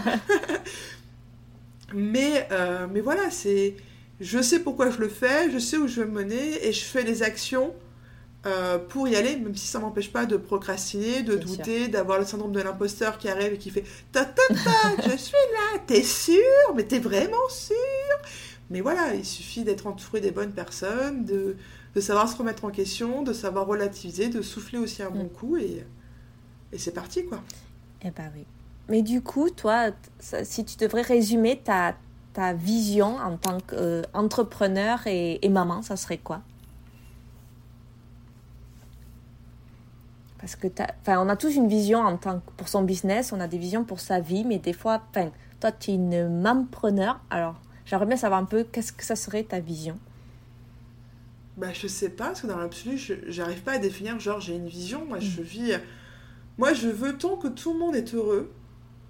[1.93, 3.75] mais, euh, mais voilà, c'est...
[4.21, 7.03] Je sais pourquoi je le fais, je sais où je veux mener et je fais
[7.03, 7.73] les actions
[8.45, 12.25] euh, pour y aller, même si ça m'empêche pas de procrastiner, de douter, d'avoir le
[12.25, 16.03] syndrome de l'imposteur qui arrive et qui fait ta ta ta, je suis là, t'es
[16.03, 16.43] sûr,
[16.75, 17.75] mais t'es vraiment sûr?
[18.69, 21.55] Mais voilà, il suffit d'être entouré des bonnes personnes, de,
[21.95, 25.29] de, savoir se remettre en question, de savoir relativiser, de souffler aussi un bon mm.
[25.29, 25.83] coup et,
[26.71, 27.41] et c'est parti quoi.
[28.03, 28.45] Eh ben oui.
[28.89, 29.87] Mais du coup, toi,
[30.19, 31.95] si tu devrais résumer ta,
[32.33, 36.41] ta vision en tant qu'entrepreneur et, et maman, ça serait quoi?
[40.45, 40.67] Parce que
[41.01, 43.57] enfin, on a tous une vision en tant que, pour son business, on a des
[43.57, 47.19] visions pour sa vie, mais des fois, enfin, toi, tu es une mampreneur.
[47.31, 49.97] Alors, j'aimerais bien savoir un peu qu'est-ce que ça serait ta vision?
[51.57, 52.95] Bah, je sais pas, parce que dans l'absolu,
[53.27, 55.03] j'arrive pas à définir, genre, j'ai une vision.
[55.05, 55.43] Moi, je mm.
[55.43, 55.73] vis.
[56.59, 58.53] Moi, je veux tant que tout le monde est heureux.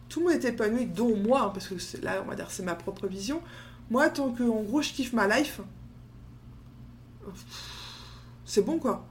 [0.08, 2.64] tout le monde est épanoui, dont moi, hein, parce que là, on va dire, c'est
[2.64, 3.42] ma propre vision.
[3.90, 5.60] Moi, tant que, en gros, je kiffe ma life,
[8.46, 9.06] c'est bon, quoi.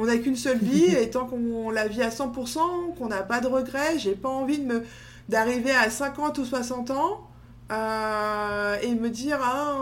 [0.00, 3.40] On n'a qu'une seule vie, et tant qu'on la vit à 100%, qu'on n'a pas
[3.40, 4.82] de regrets, j'ai pas envie de me
[5.28, 7.28] d'arriver à 50 ou 60 ans
[7.70, 9.76] euh, et me dire ah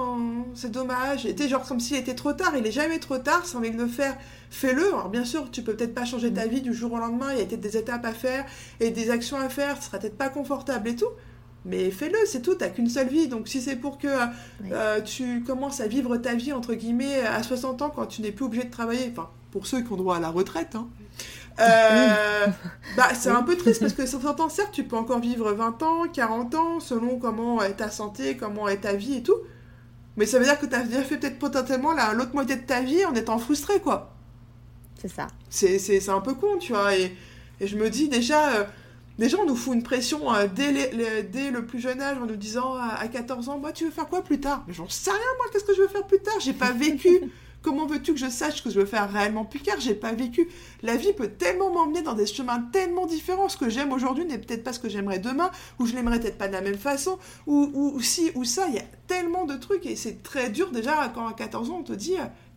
[0.54, 1.24] c'est dommage.
[1.24, 2.52] Était genre comme s'il était trop tard.
[2.58, 4.16] Il est jamais trop tard si envie de le faire.
[4.50, 4.88] Fais-le.
[4.88, 6.50] Alors bien sûr tu peux peut-être pas changer ta mm.
[6.50, 7.32] vie du jour au lendemain.
[7.32, 8.44] Il y a peut-être des étapes à faire
[8.80, 9.76] et des actions à faire.
[9.78, 11.12] Ce sera peut-être pas confortable et tout.
[11.64, 12.18] Mais fais-le.
[12.26, 12.56] C'est tout.
[12.56, 13.28] T'as qu'une seule vie.
[13.28, 14.08] Donc si c'est pour que
[14.72, 18.32] euh, tu commences à vivre ta vie entre guillemets à 60 ans quand tu n'es
[18.32, 20.88] plus obligé de travailler enfin pour ceux qui ont droit à la retraite hein,
[21.60, 22.46] euh,
[22.96, 25.82] bah, c'est un peu triste parce que 60 ans, certes, tu peux encore vivre 20
[25.82, 29.34] ans, 40 ans, selon comment est ta santé, comment est ta vie et tout.
[30.16, 32.80] Mais ça veut dire que tu as déjà fait peut-être potentiellement l'autre moitié de ta
[32.80, 34.14] vie en étant frustré, quoi.
[35.00, 35.26] C'est ça.
[35.48, 36.96] C'est un peu con, tu vois.
[36.96, 37.16] Et,
[37.60, 38.64] et je me dis déjà, euh,
[39.18, 42.36] déjà on nous fout une pression euh, dès, dès, le plus jeune âge en nous
[42.36, 44.64] disant à 14 ans, bah, tu veux faire quoi plus tard?
[44.68, 46.34] Mais j'en sais rien, moi, qu'est-ce que je veux faire plus tard?
[46.40, 47.32] J'ai pas vécu.
[47.62, 50.12] Comment veux-tu que je sache ce que je veux faire réellement plus tard J'ai pas
[50.12, 50.48] vécu?
[50.82, 53.48] La vie peut tellement m'emmener dans des chemins tellement différents.
[53.48, 56.38] Ce que j'aime aujourd'hui n'est peut-être pas ce que j'aimerais demain, ou je l'aimerais peut-être
[56.38, 58.68] pas de la même façon, ou, ou, si, ou ça.
[58.68, 61.78] Il y a tellement de trucs et c'est très dur déjà quand à 14 ans
[61.80, 62.14] on te dit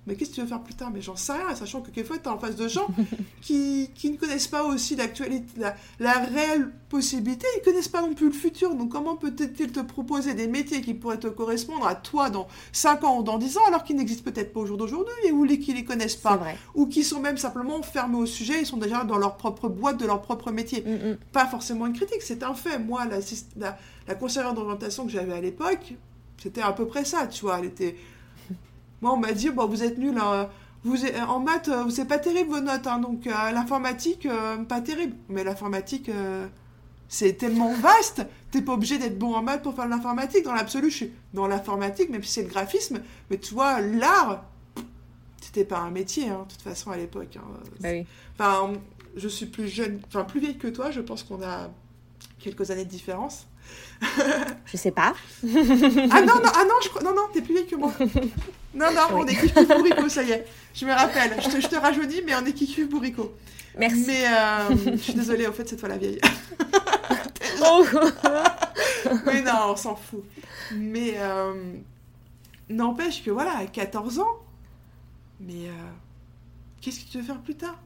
[0.07, 0.89] mais qu'est-ce que tu veux faire plus tard?
[0.91, 2.87] Mais j'en sais rien, sachant que quelquefois, tu es en face de gens
[3.41, 8.13] qui, qui ne connaissent pas aussi l'actualité, la, la, réelle possibilité, ils connaissent pas non
[8.15, 8.73] plus le futur.
[8.73, 13.03] Donc, comment peut-il te proposer des métiers qui pourraient te correspondre à toi dans 5
[13.03, 15.45] ans ou dans 10 ans, alors qu'ils n'existent peut-être pas au jour d'aujourd'hui, et ou
[15.45, 16.41] qui les connaissent pas?
[16.73, 19.99] Ou qui sont même simplement fermés au sujet, ils sont déjà dans leur propre boîte
[19.99, 20.81] de leur propre métier.
[20.81, 21.17] Mm, mm.
[21.31, 22.79] Pas forcément une critique, c'est un fait.
[22.79, 23.17] Moi, la,
[23.57, 23.77] la,
[24.07, 25.93] la conseillère d'orientation que j'avais à l'époque,
[26.41, 27.59] c'était à peu près ça, tu vois.
[27.59, 27.95] Elle était
[29.01, 30.17] moi, on m'a dit, bon, vous êtes nul.
[30.17, 30.49] Hein.
[30.83, 32.87] Vous, en maths, euh, c'est pas terrible vos notes.
[32.87, 32.99] Hein.
[32.99, 35.15] donc, euh, l'informatique, euh, pas terrible.
[35.29, 36.09] Mais l'informatique,
[37.07, 38.25] c'est tellement vaste.
[38.51, 40.43] T'es pas obligé d'être bon en maths pour faire de l'informatique.
[40.43, 43.01] Dans l'absolu, je suis dans l'informatique, même si c'est le graphisme.
[43.29, 44.45] Mais tu vois, l'art,
[45.41, 47.37] c'était pas un métier, hein, de toute façon, à l'époque.
[47.79, 48.05] Bah oui.
[48.37, 48.73] Enfin,
[49.15, 50.91] je suis plus jeune, enfin, plus vieille que toi.
[50.91, 51.69] Je pense qu'on a
[52.39, 53.47] quelques années de différence.
[54.65, 55.13] Je sais pas.
[55.43, 57.03] ah non, non, ah non, je...
[57.03, 57.91] non, non, t'es plus vieille que moi.
[58.73, 60.45] Non, non, on est Kifu Bourrico, ça y est.
[60.73, 61.35] Je me rappelle.
[61.41, 63.35] Je te, je te rajeunis, mais on est Kifu Bourrico.
[63.77, 64.05] Merci.
[64.07, 66.21] Mais euh, je suis désolée, au fait, cette fois la vieille.
[67.65, 67.85] oh.
[69.27, 70.23] oui, non, on s'en fout.
[70.73, 71.73] Mais euh,
[72.69, 74.39] n'empêche que voilà, à 14 ans,
[75.39, 75.89] mais euh,
[76.81, 77.77] qu'est-ce que tu veux faire plus tard?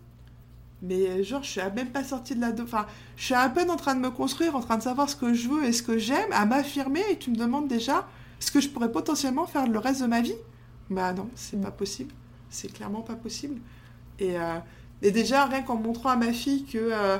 [0.87, 2.51] Mais genre, je suis même pas sortie de la...
[2.61, 2.85] Enfin,
[3.17, 5.33] je suis à peine en train de me construire, en train de savoir ce que
[5.33, 8.07] je veux et ce que j'aime, à m'affirmer, et tu me demandes déjà
[8.39, 10.35] ce que je pourrais potentiellement faire le reste de ma vie.
[10.89, 12.13] Bah non, c'est pas possible.
[12.49, 13.59] C'est clairement pas possible.
[14.19, 14.59] Et, euh,
[15.01, 16.77] et déjà, rien qu'en montrant à ma fille que...
[16.77, 17.17] Euh,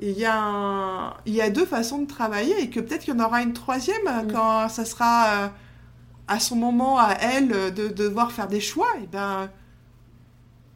[0.00, 3.16] il y, a il y a deux façons de travailler et que peut-être qu'il y
[3.16, 4.32] en aura une troisième mm.
[4.32, 5.48] quand ça sera euh,
[6.28, 8.88] à son moment, à elle, de, de, devoir faire des choix.
[9.02, 9.50] Et ben,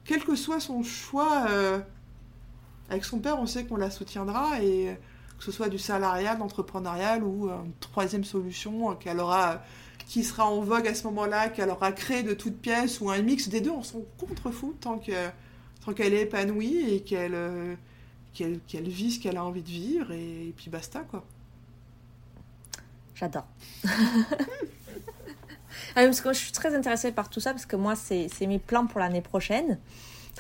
[0.05, 1.47] quel que soit son choix,
[2.89, 4.97] avec son père, on sait qu'on la soutiendra et
[5.39, 9.62] que ce soit du salariat, d'entrepreneurial ou une troisième solution qu'elle aura
[10.07, 13.22] qui sera en vogue à ce moment-là, qu'elle aura créé de toutes pièces ou un
[13.22, 15.01] mix des deux, on s'en contre-fou tant
[15.84, 17.74] tant qu'elle est épanouie et qu'elle euh,
[18.32, 21.24] qu'elle vit ce qu'elle a envie de vivre et, puis basta quoi.
[23.14, 23.47] J'adore.
[25.95, 28.59] Ah parce que je suis très intéressée par tout ça parce que moi c'est mes
[28.59, 29.78] plans pour l'année prochaine.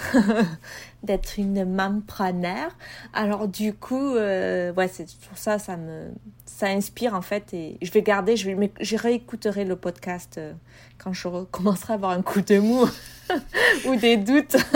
[1.02, 2.70] d'être une mampreneur.
[3.12, 6.08] Alors du coup, euh, ouais, c'est pour ça, ça me,
[6.44, 7.52] ça inspire en fait.
[7.54, 10.52] Et je vais garder, je vais, je réécouterai le podcast euh,
[10.98, 12.86] quand je recommencerai à avoir un coup de mou
[13.86, 14.56] ou des doutes.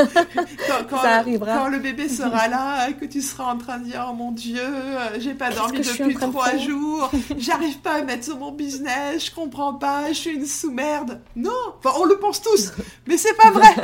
[0.88, 1.56] quand, ça arrivera.
[1.56, 4.58] Quand le bébé sera là, que tu seras en train de dire, oh mon Dieu,
[4.60, 9.34] euh, j'ai pas dormi depuis trois jours, j'arrive pas à mettre sur mon business, je
[9.34, 11.20] comprends pas, je suis une sous-merde.
[11.36, 12.72] Non, enfin, on le pense tous,
[13.06, 13.74] mais c'est pas vrai.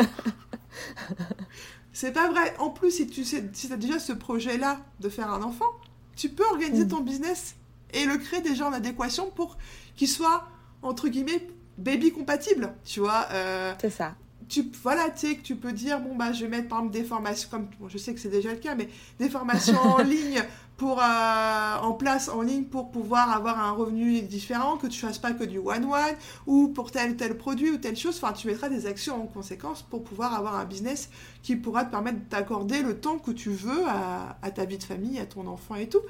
[1.93, 2.55] c'est pas vrai.
[2.59, 5.71] En plus, si tu sais, si as déjà ce projet-là de faire un enfant,
[6.17, 6.89] tu peux organiser mm.
[6.89, 7.57] ton business
[7.93, 9.57] et le créer déjà en adéquation pour
[9.97, 10.49] qu'il soit,
[10.83, 11.47] entre guillemets,
[11.79, 13.27] baby compatible, tu vois.
[13.33, 14.15] Euh, c'est ça.
[14.49, 16.95] Tu, voilà, tu sais, que tu peux dire, bon, bah, je vais mettre, par exemple,
[16.95, 20.41] des formations, comme, je sais que c'est déjà le cas, mais des formations en ligne
[20.77, 25.19] pour, euh, en place en ligne pour pouvoir avoir un revenu différent, que tu fasses
[25.19, 26.15] pas que du one-one,
[26.47, 29.27] ou pour tel ou tel produit ou telle chose, enfin tu mettras des actions en
[29.27, 31.09] conséquence pour pouvoir avoir un business
[31.43, 35.19] qui pourra te permettre d'accorder le temps que tu veux à, ta vie de famille,
[35.19, 36.03] à ton enfant et tout.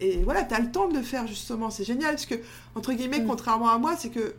[0.00, 2.36] Et voilà, tu as le temps de le faire justement, c'est génial, parce que,
[2.74, 3.26] entre guillemets, mm.
[3.26, 4.34] contrairement à moi, c'est que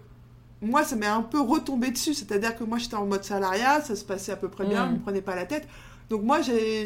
[0.61, 3.95] moi, ça m'est un peu retombé dessus, c'est-à-dire que moi j'étais en mode salariat, ça
[3.95, 4.93] se passait à peu près bien, je mm.
[4.93, 5.67] ne me prenais pas la tête.
[6.10, 6.86] Donc moi, j'ai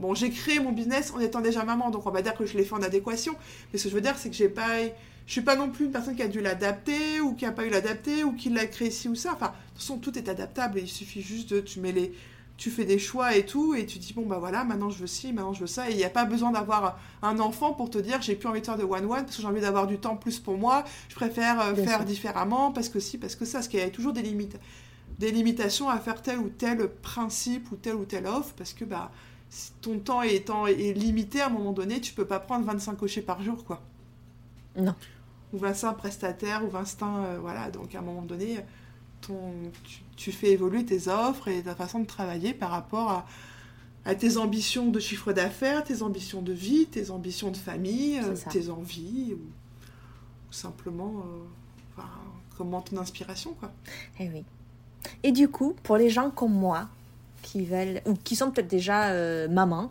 [0.00, 2.64] bon, créé mon business en étant déjà maman, donc on va dire que je l'ai
[2.64, 3.34] fait en adéquation.
[3.72, 4.82] Mais ce que je veux dire, c'est que j'ai pas,
[5.26, 7.64] je suis pas non plus une personne qui a dû l'adapter ou qui a pas
[7.64, 9.32] eu l'adapter ou qui l'a créé ci ou ça.
[9.34, 12.12] Enfin, de toute façon, tout est adaptable et il suffit juste de, tu mets les,
[12.56, 15.06] tu fais des choix et tout, et tu dis, bon, bah voilà, maintenant je veux
[15.06, 17.90] ci, maintenant je veux ça, et il n'y a pas besoin d'avoir un enfant pour
[17.90, 19.98] te dire, j'ai plus envie de faire de one-one, parce que j'ai envie d'avoir du
[19.98, 23.58] temps plus pour moi, je préfère euh, faire différemment, parce que si, parce que ça,
[23.58, 24.58] parce qu'il y a toujours des limites,
[25.18, 28.84] des limitations à faire tel ou tel principe ou tel ou tel offre, parce que,
[28.84, 29.10] bah,
[29.80, 33.22] ton temps étant est limité, à un moment donné, tu peux pas prendre 25 cochers
[33.22, 33.82] par jour, quoi.
[34.76, 34.94] Non.
[35.52, 38.58] Ou 25 prestataires, ou 25, euh, voilà, donc à un moment donné
[40.16, 43.24] tu, fais évoluer tes offres et ta façon de travailler par rapport
[44.04, 48.34] à, tes ambitions de chiffre d'affaires, tes ambitions de vie, tes ambitions de famille, euh,
[48.50, 49.40] tes envies, ou,
[50.50, 51.24] simplement
[51.98, 52.02] euh,
[52.56, 53.54] comment ton inspiration.
[53.54, 53.70] Quoi.
[54.18, 54.44] Eh oui.
[55.22, 56.88] Et du coup, pour les gens comme moi,
[57.42, 59.90] qui veulent, ou qui sont peut-être déjà euh, mamans,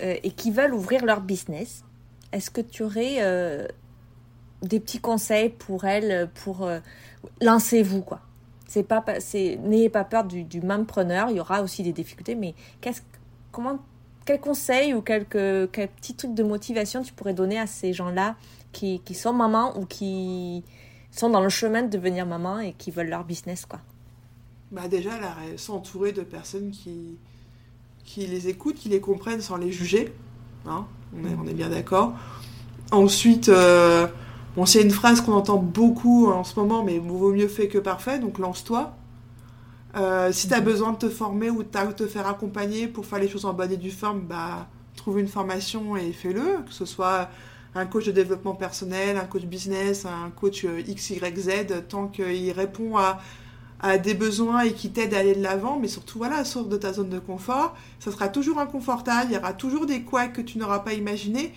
[0.00, 1.82] et qui veulent ouvrir leur business,
[2.30, 3.66] est-ce que tu aurais
[4.60, 6.68] des petits conseils pour elles, pour
[7.40, 8.20] lancez-vous quoi?
[8.68, 11.30] C'est pas, c'est, n'ayez pas peur du, du preneur.
[11.30, 13.00] Il y aura aussi des difficultés, mais qu'est-ce,
[13.52, 13.78] comment,
[14.26, 18.36] quel conseil ou quelques, quel petit truc de motivation tu pourrais donner à ces gens-là
[18.72, 20.62] qui, qui sont mamans ou qui
[21.10, 23.80] sont dans le chemin de devenir maman et qui veulent leur business, quoi?
[24.72, 25.12] Bah déjà,
[25.56, 27.18] s'entourer de personnes qui,
[28.04, 30.12] qui les écoutent, qui les comprennent sans les juger.
[30.66, 30.86] Hein
[31.16, 32.14] on, est, on est bien d'accord.
[32.90, 34.06] Ensuite, euh,
[34.56, 37.76] Bon, c'est une phrase qu'on entend beaucoup en ce moment, mais vaut mieux fait que
[37.76, 38.96] parfait, donc lance-toi.
[39.96, 40.64] Euh, si tu as mhm.
[40.64, 43.70] besoin de te former ou de te faire accompagner pour faire les choses en bonne
[43.72, 47.28] et due forme, bah, trouve une formation et fais-le, que ce soit
[47.74, 52.96] un coach de développement personnel, un coach business, un coach euh, XYZ, tant qu'il répond
[52.96, 53.18] à,
[53.80, 56.76] à, des besoins et qui t'aide à aller de l'avant, mais surtout, voilà, sors de
[56.76, 57.76] ta zone de confort.
[57.98, 61.52] Ça sera toujours inconfortable, il y aura toujours des couacs que tu n'auras pas imaginés,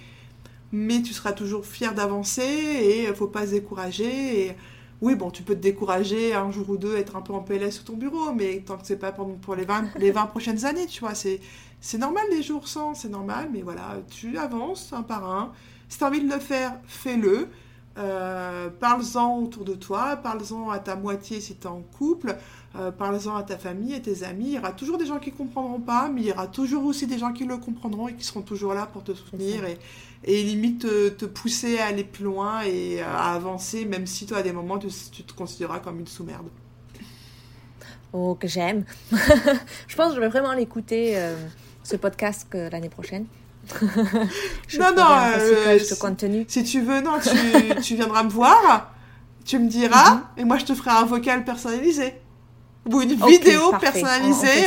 [0.71, 4.55] mais tu seras toujours fier d'avancer et il faut pas se décourager.
[5.01, 7.71] Oui, bon, tu peux te décourager un jour ou deux, être un peu en PLS
[7.71, 10.65] sur ton bureau, mais tant que c'est pas pour, pour les, 20, les 20 prochaines
[10.65, 11.39] années, tu vois, c'est,
[11.79, 15.53] c'est normal les jours sans, c'est normal, mais voilà, tu avances un par un.
[15.87, 17.47] Si tu as envie de le faire, fais-le.
[17.99, 22.37] Euh, parle-en autour de toi, parle-en à ta moitié si tu es en couple,
[22.77, 24.45] euh, parle-en à ta famille et tes amis.
[24.47, 27.07] Il y aura toujours des gens qui comprendront pas, mais il y aura toujours aussi
[27.07, 29.77] des gens qui le comprendront et qui seront toujours là pour te soutenir et,
[30.23, 30.81] et limite
[31.17, 34.79] te, pousser à aller plus loin et à avancer, même si toi à des moments
[34.79, 36.47] tu, te considéreras comme une sous-merde.
[38.13, 38.85] Oh, que j'aime.
[39.11, 41.35] je pense que je vais vraiment l'écouter, euh,
[41.83, 43.25] ce podcast, l'année prochaine.
[44.79, 45.05] Non, non,
[45.37, 46.45] euh, contenu.
[46.47, 48.91] Si, tu veux, non, tu, tu, viendras me voir,
[49.45, 50.21] tu me diras, mhm.
[50.37, 52.13] et moi je te ferai un vocal personnalisé.
[52.91, 54.65] Ou une vidéo personnalisée.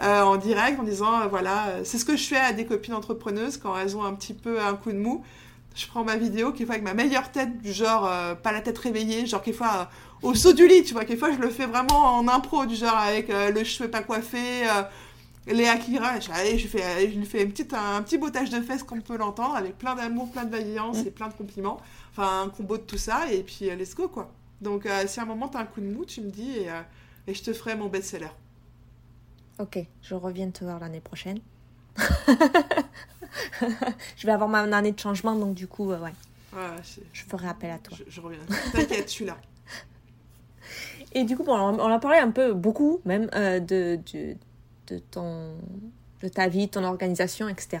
[0.00, 2.64] Euh, en direct en disant euh, voilà, euh, c'est ce que je fais à des
[2.64, 5.24] copines entrepreneuses quand elles ont un petit peu un coup de mou.
[5.74, 8.10] Je prends ma vidéo, quelquefois avec ma meilleure tête, du genre,
[8.42, 9.88] pas la tête réveillée, genre quelquefois
[10.22, 12.96] au saut du lit, tu vois, quelquefois je le fais vraiment en impro, du genre
[12.96, 14.64] avec le cheveu pas coiffé,
[15.52, 18.82] Léa Kira, je, je, fais, je lui fais une petite, un, petit bottage de fesses
[18.82, 21.80] comme on peut l'entendre, avec plein d'amour, plein de vaillance et plein de compliments.
[22.10, 24.30] Enfin, un combo de tout ça, et puis let's go, quoi.
[24.60, 26.68] Donc, si à un moment t'as un coup de mou, tu me dis, et,
[27.26, 28.30] et je te ferai mon best-seller.
[29.58, 31.40] Ok, je reviens te voir l'année prochaine.
[34.16, 36.12] je vais avoir ma année de changement, donc du coup, euh, ouais.
[37.12, 37.98] je ferai appel à toi.
[38.06, 38.38] Je, reviens.
[38.72, 39.36] T'inquiète, je suis là.
[41.12, 44.36] Et du coup, bon, on a parlé un peu, beaucoup même, euh, de, de,
[44.88, 45.54] de, ton,
[46.22, 47.78] de ta vie, ton organisation, etc.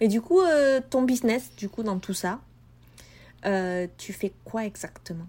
[0.00, 2.40] Mais du coup, euh, ton business, du coup, dans tout ça,
[3.98, 5.26] tu fais quoi exactement?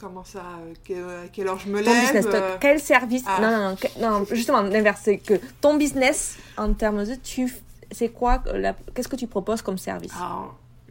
[0.00, 0.42] Comment ça
[0.90, 3.24] euh, À quelle heure je me lève euh, Quel service?
[3.26, 3.40] Ah.
[3.40, 7.14] non, non, non, non, justement, l'inverse, c'est que ton business, en termes de...
[7.16, 7.52] Tu,
[7.90, 8.42] c'est quoi
[8.94, 10.12] Qu'est-ce que tu proposes comme service?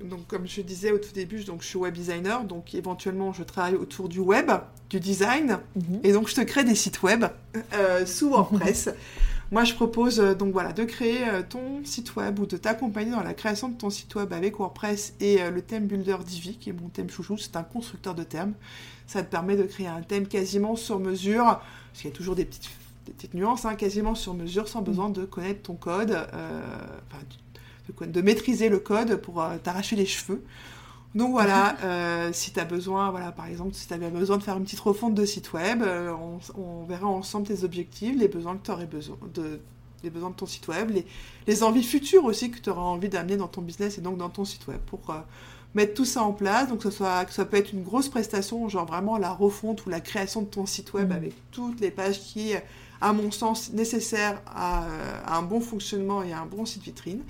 [0.04, 3.44] Donc, comme je disais au tout début, donc, je suis web designer, donc éventuellement je
[3.44, 4.52] travaille autour du web,
[4.90, 6.00] du design, mhm.
[6.04, 7.26] et donc je te crée des sites web
[7.74, 8.90] euh, sous WordPress.
[9.52, 13.12] Moi, je propose euh, donc voilà de créer euh, ton site web ou de t'accompagner
[13.12, 16.70] dans la création de ton site web avec WordPress et le thème Builder Divi, qui
[16.70, 17.38] est mon thème chouchou.
[17.38, 18.54] C'est un constructeur de thèmes.
[19.08, 22.36] Ça te permet de créer un thème quasiment sur mesure, parce qu'il y a toujours
[22.36, 22.70] des petites,
[23.06, 26.28] petites nuances, hein, quasiment sur mesure, sans besoin de connaître ton code,
[28.06, 30.44] de, maîtriser le code pour euh, t'arracher les cheveux.
[31.16, 34.44] Donc voilà, euh, si tu as besoin, voilà, par exemple, si tu avais besoin de
[34.44, 36.14] faire une petite refonte de site web, euh,
[36.56, 39.60] on, verra ensemble tes objectifs, les besoins que tu aurais besoin de,
[40.04, 41.06] les besoins de ton site web, les,
[41.48, 44.30] les envies futures aussi que tu auras envie d'amener dans ton business et donc dans
[44.30, 45.16] ton site web pour
[45.74, 46.70] mettre tout ça en place.
[46.70, 49.86] Donc que, ce soit, que ça peut être une grosse prestation, genre vraiment la refonte
[49.86, 51.16] ou la création de ton site web mmh.
[51.16, 52.54] avec toutes les pages qui
[53.02, 54.86] à mon sens, nécessaires à,
[55.28, 57.22] un bon fonctionnement et à un bon site vitrine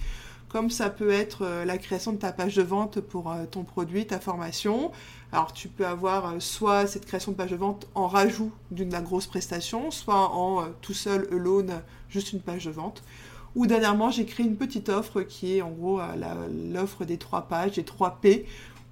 [0.50, 4.20] comme ça peut être la création de ta page de vente pour ton produit, ta
[4.20, 4.92] formation.
[5.32, 9.28] Alors tu peux avoir soit cette création de page de vente en rajout d'une grosse
[9.28, 13.04] prestation, soit en tout seul, alone, juste une page de vente.
[13.56, 16.00] Ou dernièrement, j'ai créé une petite offre qui est en gros
[16.72, 18.46] l'offre des trois pages, des trois P,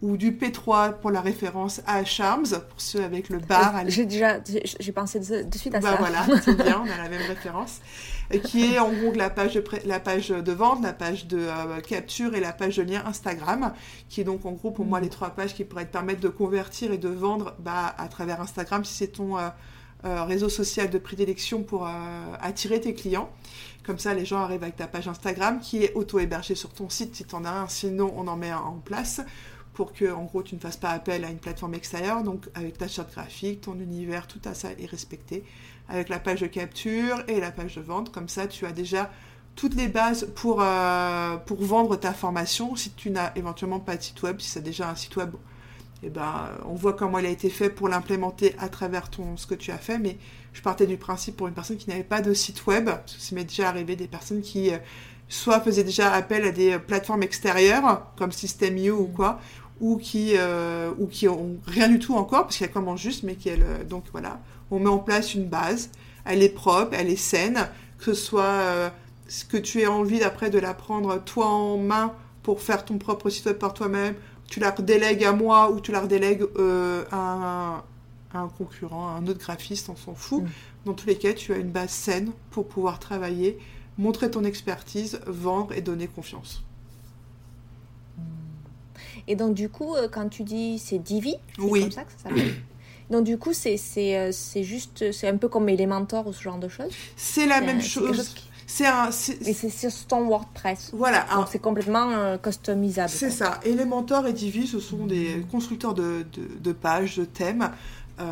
[0.06, 3.74] ou du P3 pour la référence à Charms, pour ceux avec le bar.
[3.88, 4.38] J'ai déjà,
[4.80, 5.96] j'ai pensé de, suite à bah ça.
[5.98, 7.82] voilà, c'est bien, on a la même référence.
[8.44, 11.82] qui est en gros la page de, la page de vente, la page de euh,
[11.82, 13.74] capture et la page de lien Instagram,
[14.08, 15.04] qui est donc en gros pour moi mm.
[15.04, 18.42] les trois pages qui pourraient te permettre de convertir et de vendre bah, à travers
[18.42, 19.50] Instagram si c'est ton euh,
[20.06, 21.90] euh, réseau social de prédilection pour
[22.40, 23.32] attirer tes clients.
[23.84, 27.16] Comme ça, les gens arrivent avec ta page Instagram qui est auto-hébergée sur ton site
[27.16, 29.22] si tu en as un, sinon on en met un en place
[29.76, 32.24] pour que, en gros, tu ne fasses pas appel à une plateforme extérieure.
[32.24, 35.44] Donc, avec ta charte graphique, ton univers, tout à ça est respecté.
[35.88, 39.12] Avec la page de capture et la page de vente, comme ça, tu as déjà
[39.56, 42.76] toutes les bases pour, euh, pour vendre ta formation.
[42.76, 45.36] Si tu n'as éventuellement pas de site web, si c'est déjà un site web,
[46.04, 49.46] eh ben, on voit comment il a été fait pour l'implémenter à travers ton, ce
[49.46, 49.98] que tu as fait.
[49.98, 50.18] Mais
[50.54, 53.22] je partais du principe pour une personne qui n'avait pas de site web, parce que
[53.22, 54.78] ça m'est déjà arrivé des personnes qui euh,
[55.28, 59.40] soit faisaient déjà appel à des plateformes extérieures, comme System.io ou quoi,
[59.82, 63.36] ou qui, euh, ou qui ont rien du tout encore, parce qu'elle commence juste, mais
[63.36, 63.64] qu'elle.
[63.64, 64.40] Euh, donc voilà,
[64.72, 65.90] on met en place une base,
[66.26, 67.68] elle est propre, elle est saine,
[67.98, 68.92] que ce soit
[69.28, 72.14] ce que tu aies envie d'après de la prendre toi en main
[72.44, 74.16] pour faire ton propre site web par toi-même,
[74.48, 76.46] tu la délègues à moi ou tu la redélègues
[77.12, 77.84] à,
[78.34, 80.44] un concurrent, un autre graphiste, on s'en fout.
[80.44, 80.48] Mm.
[80.86, 83.58] Dans tous les cas, tu as une base saine pour pouvoir travailler,
[83.98, 86.65] montrer ton expertise, vendre et donner confiance.
[89.28, 92.30] Et donc, du coup, euh, quand tu dis c'est Divi, c'est comme ça que ça
[92.30, 92.54] s'appelle
[93.10, 94.32] donc du coup, c'est euh,
[94.64, 96.92] juste, c'est un peu comme Elementor ou ce genre de choses.
[97.16, 98.34] C'est la même chose.
[98.68, 99.10] C'est un.
[99.10, 100.92] Et c'est sur ton WordPress.
[100.94, 101.26] Voilà.
[101.36, 103.10] Donc c'est complètement euh, customisable.
[103.10, 103.60] C'est ça.
[103.64, 106.26] Elementor et Divi, ce sont des constructeurs de,
[106.60, 107.70] de pages, de thèmes.
[108.20, 108.24] Euh,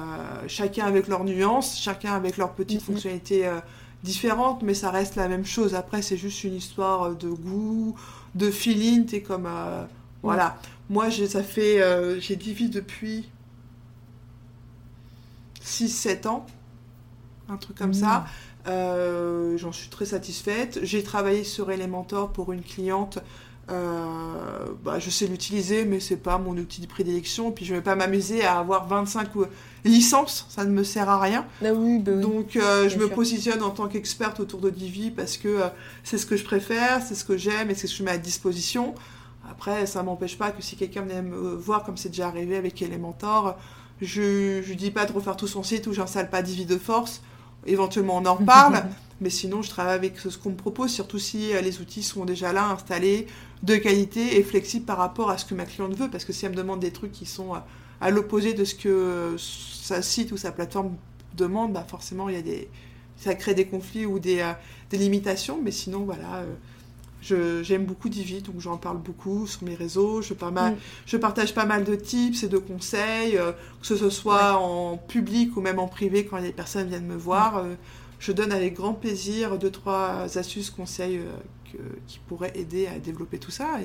[0.48, 2.86] chacun avec leurs nuances, chacun avec leurs petites mm-hmm.
[2.86, 3.60] fonctionnalités euh,
[4.04, 5.76] différentes, mais ça reste la même chose.
[5.76, 7.96] Après, c'est juste une histoire de goût,
[8.36, 9.06] de feeling.
[9.06, 9.48] T'es comme.
[10.24, 10.58] Euh, voilà.
[10.90, 11.82] Moi, ça fait.
[12.20, 13.30] j'ai Divi depuis
[15.64, 16.46] 6-7 ans.
[17.50, 18.26] Un truc comme ça.
[18.66, 19.58] Mm.
[19.58, 20.80] J'en suis très satisfaite.
[20.84, 23.20] J'ai travaillé sur Elementor pour une cliente
[23.70, 27.52] euh, bah, je sais l'utiliser, mais c'est pas mon outil de prédilection.
[27.52, 29.30] Puis je vais pas m'amuser à avoir 25
[29.86, 31.46] licences, ça ne me sert à rien.
[31.62, 35.48] Oui, bah Donc euh, je me positionne en tant qu'experte autour de Divi parce que
[35.48, 35.68] euh,
[36.04, 38.12] c'est ce que je préfère, c'est ce que j'aime et c'est ce que je mets
[38.12, 38.96] à disposition.
[39.54, 42.82] Après, ça m'empêche pas que si quelqu'un venait me voir, comme c'est déjà arrivé avec
[42.82, 43.56] Elementor,
[44.02, 47.22] je ne dis pas de refaire tout son site ou j'installe pas Divi de force.
[47.68, 48.84] Éventuellement, on en reparle.
[49.22, 52.52] mais sinon, je travaille avec ce qu'on me propose, surtout si les outils sont déjà
[52.52, 53.28] là, installés,
[53.62, 56.10] de qualité et flexible par rapport à ce que ma cliente veut.
[56.10, 57.54] Parce que si elle me demande des trucs qui sont
[58.02, 60.96] à, l'opposé de ce que sa site ou sa plateforme
[61.38, 62.70] demande, bah forcément, il y a des,
[63.18, 64.54] ça crée des conflits ou des, euh,
[64.90, 65.60] des limitations.
[65.62, 66.38] Mais sinon, voilà.
[66.38, 66.56] Euh,
[67.24, 70.22] j'aime beaucoup Divi, donc j'en parle beaucoup sur mes réseaux.
[70.22, 70.76] Je, mm.
[71.06, 73.52] je partage pas mal de tips et de conseils, euh,
[73.82, 77.64] que ce soit en public ou même en privé quand les personnes viennent me voir.
[77.64, 77.76] Mm.
[78.20, 81.22] je donne avec grand plaisir deux, trois astuces, conseils
[82.08, 83.80] qui pourrait aider à développer tout ça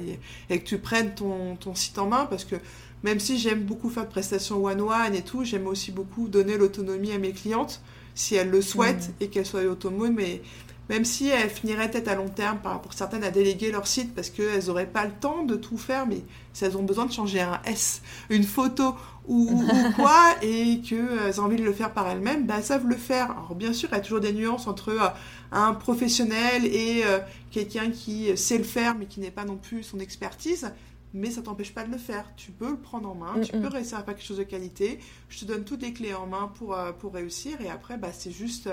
[0.51, 2.57] et, que tu prennes ton, ton, site en main parce que
[3.03, 7.13] même si j'aime beaucoup faire de prestations one-one et tout, j'aime aussi beaucoup donner l'autonomie
[7.13, 7.81] à mes clientes
[8.15, 9.23] si elles le souhaitent mmh.
[9.23, 10.15] et qu'elles soient autonomes.
[10.15, 10.43] Mais
[10.89, 14.15] même si elles finiraient peut-être à long terme, par, pour certaines, à déléguer leur site
[14.15, 16.23] parce qu'elles n'auraient pas le temps de tout faire, mais
[16.53, 18.95] si elles ont besoin de changer un S, une photo
[19.27, 19.63] ou,
[19.97, 23.31] quoi, et qu'elles ont envie de le faire par elles-mêmes, bah, elles savent le faire.
[23.31, 25.09] Alors bien sûr, il y a toujours des nuances entre euh,
[25.53, 27.19] un professionnel et euh,
[27.51, 30.71] quelqu'un qui sait le faire mais qui n'est pas non plus son expertise.
[31.15, 32.31] Mais ça t'empêche pas de le faire.
[32.37, 34.99] Tu peux le prendre en main, tu peux réussir à faire quelque chose de qualité.
[35.31, 37.59] Je te donne toutes les clés en main pour, euh, pour réussir.
[37.63, 38.69] Et après, bah, c'est juste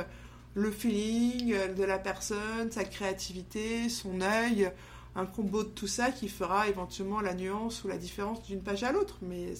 [0.55, 4.71] le feeling de la personne, sa créativité, son œil,
[5.15, 8.83] un combo de tout ça qui fera éventuellement la nuance ou la différence d'une page
[8.83, 9.17] à l'autre.
[9.21, 9.53] Mais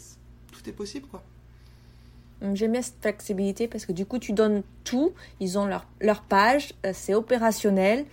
[0.52, 1.22] tout est possible, quoi.
[2.54, 5.14] J'aime bien cette flexibilité parce que du coup, tu donnes tout.
[5.40, 8.06] Ils ont leur, leur page, euh, c'est opérationnel.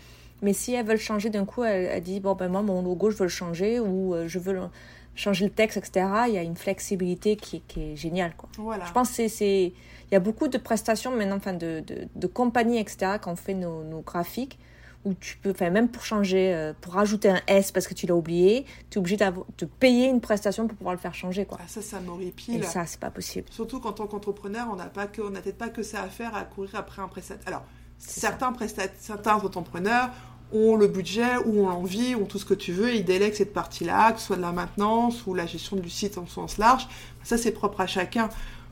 [0.43, 3.17] Mais si elles veulent changer d'un coup, elles, disent Bon, ben moi, mon logo, je
[3.17, 4.59] veux le changer ou euh, je veux
[5.15, 6.07] changer le texte, etc.
[6.29, 8.35] Il y a une flexibilité qui, qui est géniale.
[8.37, 8.49] Quoi.
[8.59, 8.85] Voilà.
[8.87, 9.73] Je pense que c'est.
[10.13, 13.37] Il y a beaucoup de prestations maintenant, enfin, de, de, de compagnies, etc., qui ont
[13.37, 14.59] fait nos, nos graphiques
[15.05, 18.07] où tu peux, enfin même pour changer, euh, pour rajouter un S parce que tu
[18.07, 21.45] l'as oublié, tu es obligé de payer une prestation pour pouvoir le faire changer.
[21.45, 21.59] Quoi.
[21.61, 22.63] Ah, ça, ça m'horripile.
[22.63, 23.49] Et ça, c'est pas possible.
[23.51, 27.03] Surtout qu'en tant qu'entrepreneur, on n'a peut-être pas que ça à faire à courir après
[27.03, 27.49] un prestataire.
[27.49, 27.65] Alors,
[28.05, 28.53] Certains,
[28.99, 30.11] certains entrepreneurs
[30.53, 33.35] ont le budget ou ont l'envie, ont tout ce que tu veux, et ils délèguent
[33.35, 36.59] cette partie-là, que ce soit de la maintenance ou la gestion du site en sens
[36.59, 36.89] large.
[37.23, 38.29] Ça, c'est propre à chacun.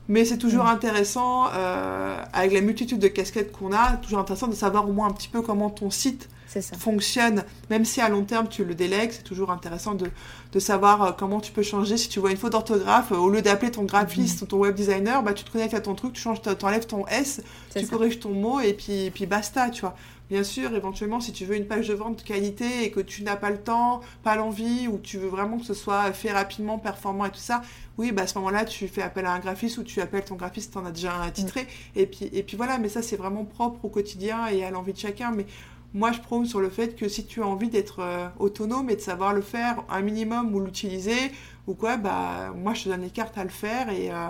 [0.07, 0.75] Mais c'est toujours mm.
[0.75, 5.07] intéressant, euh, avec la multitude de casquettes qu'on a, toujours intéressant de savoir au moins
[5.07, 6.29] un petit peu comment ton site
[6.77, 7.45] fonctionne.
[7.69, 10.09] Même si à long terme tu le délègues, c'est toujours intéressant de,
[10.51, 11.97] de savoir euh, comment tu peux changer.
[11.97, 14.43] Si tu vois une faute d'orthographe, euh, au lieu d'appeler ton graphiste mm.
[14.43, 17.07] ou ton web designer, bah, tu te connectes à ton truc, tu changes, enlèves ton
[17.07, 17.41] S,
[17.75, 19.95] tu corriges ton mot et puis, puis basta, tu vois.
[20.31, 23.21] Bien sûr, éventuellement, si tu veux une page de vente de qualité et que tu
[23.23, 26.79] n'as pas le temps, pas l'envie, ou tu veux vraiment que ce soit fait rapidement,
[26.79, 27.61] performant et tout ça,
[27.97, 30.35] oui, bah à ce moment-là, tu fais appel à un graphiste ou tu appelles ton
[30.35, 31.63] graphiste, tu en as déjà un titré.
[31.63, 31.99] Mm.
[31.99, 34.93] Et, puis, et puis voilà, mais ça, c'est vraiment propre au quotidien et à l'envie
[34.93, 35.31] de chacun.
[35.31, 35.45] Mais
[35.93, 38.95] moi, je prône sur le fait que si tu as envie d'être euh, autonome et
[38.95, 41.33] de savoir le faire un minimum ou l'utiliser,
[41.67, 43.89] ou quoi, bah moi, je te donne les cartes à le faire.
[43.89, 44.29] Et, euh,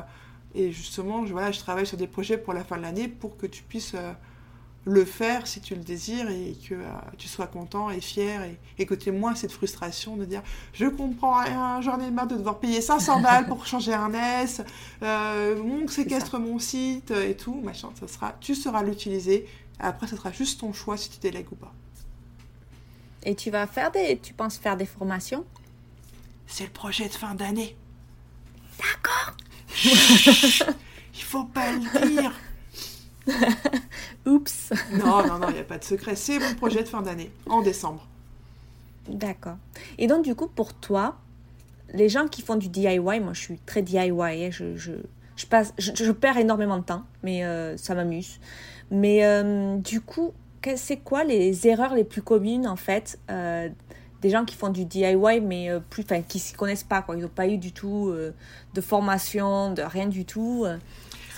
[0.56, 3.38] et justement, je, voilà, je travaille sur des projets pour la fin de l'année pour
[3.38, 3.94] que tu puisses...
[3.94, 4.14] Euh,
[4.86, 8.42] le faire si tu le désires et que euh, tu sois content et fier
[8.80, 10.42] et, que tu aies moins cette frustration de dire
[10.74, 14.62] je comprends rien, j'en ai marre de devoir payer 500 balles pour changer un S,
[15.04, 19.48] euh, mon séquestre mon site et tout, machin, ça sera, tu sauras l'utiliser.
[19.80, 21.74] Après, ce sera juste ton choix si tu délègues ou pas.
[23.24, 25.46] Et tu vas faire des, tu penses faire des formations?
[26.48, 27.76] C'est le projet de fin d'année.
[28.78, 29.38] D'accord.
[29.84, 32.34] Il faut pas le dire.
[34.26, 34.72] Oups.
[34.94, 36.16] non, non, non, il n'y a pas de secret.
[36.16, 38.08] C'est mon projet de fin d'année, en décembre.
[39.10, 39.58] D'accord.
[39.98, 41.18] Et donc, du coup, pour toi,
[41.94, 44.94] les gens qui font du DIY, moi je suis très DIY, hein, je, je,
[45.36, 48.40] je, passe, je, perds énormément de temps, mais euh, ça m'amuse.
[48.90, 50.34] Mais euh, du coup,
[50.76, 53.68] c'est quoi les erreurs les plus communes en fait euh,
[54.22, 57.24] des gens qui font du DIY mais plus, enfin qui s'y connaissent pas quoi, ils
[57.24, 58.14] n'ont pas eu du tout
[58.74, 60.66] de formation, de rien du tout.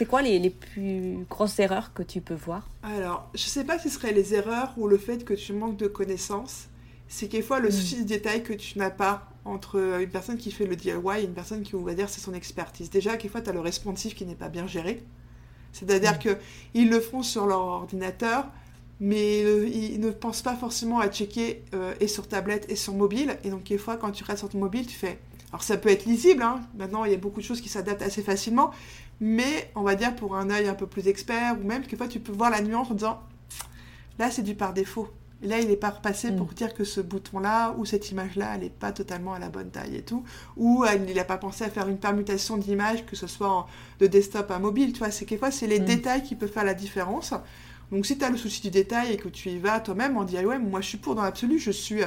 [0.03, 3.79] C'est quoi les, les, plus grosses erreurs que tu peux voir Alors, je sais pas
[3.79, 6.65] si ce serait les erreurs ou le fait que tu manques de connaissances.
[7.07, 7.71] C'est quelquefois le hmm.
[7.71, 11.23] souci de détail que tu n'as pas entre une personne qui fait le DIY et
[11.23, 12.89] une personne qui, on va dire, c'est son expertise.
[12.89, 15.01] Déjà, quelquefois, tu as le responsive qui n'est pas bien géré.
[15.71, 16.35] C'est-à-dire hmm.
[16.73, 18.47] qu'ils le font sur leur ordinateur,
[18.99, 19.39] mais
[19.69, 23.37] ils ne pensent pas forcément à checker euh, et sur tablette et sur mobile.
[23.45, 25.17] Et donc, quelquefois, quand tu restes sur ton mobile, tu fais
[25.53, 26.61] alors ça peut être lisible, hein.
[26.75, 28.71] maintenant il y a beaucoup de choses qui s'adaptent assez facilement,
[29.21, 32.19] mais on va dire pour un œil un peu plus expert, ou même quelquefois tu
[32.19, 33.21] peux voir la nuance en disant
[34.19, 35.09] là c'est du par défaut.
[35.43, 36.53] Et là, il n'est pas repassé pour mm.
[36.53, 39.97] dire que ce bouton-là ou cette image-là, elle n'est pas totalement à la bonne taille
[39.97, 40.23] et tout.
[40.55, 43.67] Ou il n'a pas pensé à faire une permutation d'images, que ce soit
[43.99, 44.93] de desktop à mobile.
[44.93, 45.85] Tu vois, c'est quelquefois, c'est les mm.
[45.85, 47.33] détails qui peuvent faire la différence.
[47.91, 50.25] Donc, si tu as le souci du détail et que tu y vas toi-même en
[50.25, 52.01] ouais, moi je suis pour dans l'absolu, je suis,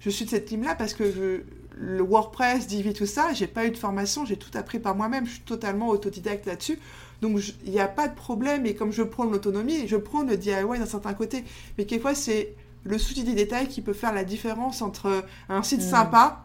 [0.00, 1.42] je suis de cette team-là parce que je,
[1.80, 5.26] le WordPress, Divi, tout ça, j'ai pas eu de formation, j'ai tout appris par moi-même,
[5.26, 6.78] je suis totalement autodidacte là-dessus.
[7.20, 10.36] Donc il n'y a pas de problème, et comme je prône l'autonomie, je prône le
[10.36, 11.44] DIY d'un certain côté.
[11.76, 15.80] Mais quelquefois, c'est le souci des détails qui peut faire la différence entre un site
[15.80, 15.90] mm.
[15.90, 16.44] sympa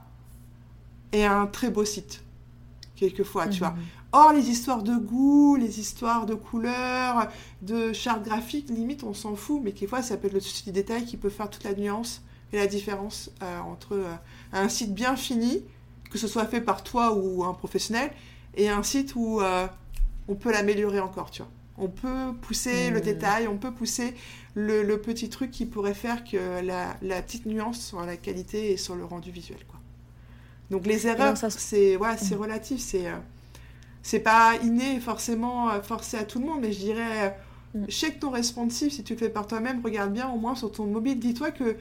[1.12, 2.24] et un très beau site.
[2.96, 3.72] Quelquefois, tu vois.
[3.72, 3.80] Mm.
[4.14, 7.28] Or, les histoires de goût, les histoires de couleurs,
[7.64, 10.72] de chartes graphiques, limite, on s'en fout, mais quelquefois, ça peut être le souci des
[10.72, 12.22] détails qui peut faire toute la nuance
[12.54, 14.14] et la différence euh, entre euh,
[14.54, 15.64] un site bien fini,
[16.12, 18.12] que ce soit fait par toi ou un professionnel,
[18.56, 19.68] et un site où euh,
[20.28, 21.52] on peut l'améliorer encore, tu vois.
[21.80, 23.04] On peut pousser le mmh.
[23.04, 24.14] détail, on peut pousser
[24.54, 28.96] le, petit truc qui pourrait faire que la, petite nuance sur la qualité et sur
[28.96, 29.80] le rendu visuel, quoi.
[30.70, 32.36] Donc les erreurs, c'est ouais, mmh.
[32.36, 33.08] relatif, c'est
[34.04, 37.36] c'est pas inné forcément forcé à tout le monde, mais je dirais,
[37.74, 37.86] mmh.
[37.88, 40.86] check ton responsive si tu le fais par toi-même, regarde bien au moins sur ton
[40.86, 41.76] mobile, dis-toi que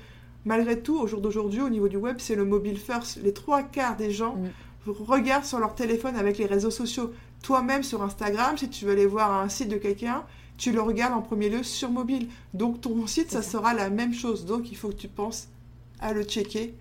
[0.45, 3.21] malgré tout, au jour d'aujourd'hui, au niveau du web, c'est le mobile first.
[3.23, 4.91] Les trois quarts des gens mm.
[4.91, 7.13] regardent sur leur téléphone avec les réseaux sociaux.
[7.43, 10.25] Toi-même sur Instagram, si tu veux aller voir un site de quelqu'un,
[10.57, 12.29] tu le regardes en premier lieu sur mobile.
[12.55, 14.47] Donc ton site, ça sera la même chose.
[14.47, 15.49] Donc il faut que tu penses
[16.01, 16.75] à le checker.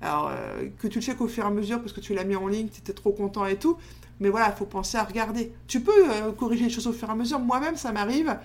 [0.00, 2.24] Alors euh, que tu le checkes au fur et à mesure parce que tu l'as
[2.24, 3.78] mis en ligne, tu étais trop content et tout.
[4.20, 5.52] Mais voilà, il faut penser à regarder.
[5.68, 7.38] Tu peux euh, corriger les choses au fur et à mesure.
[7.38, 8.36] Moi-même, ça m'arrive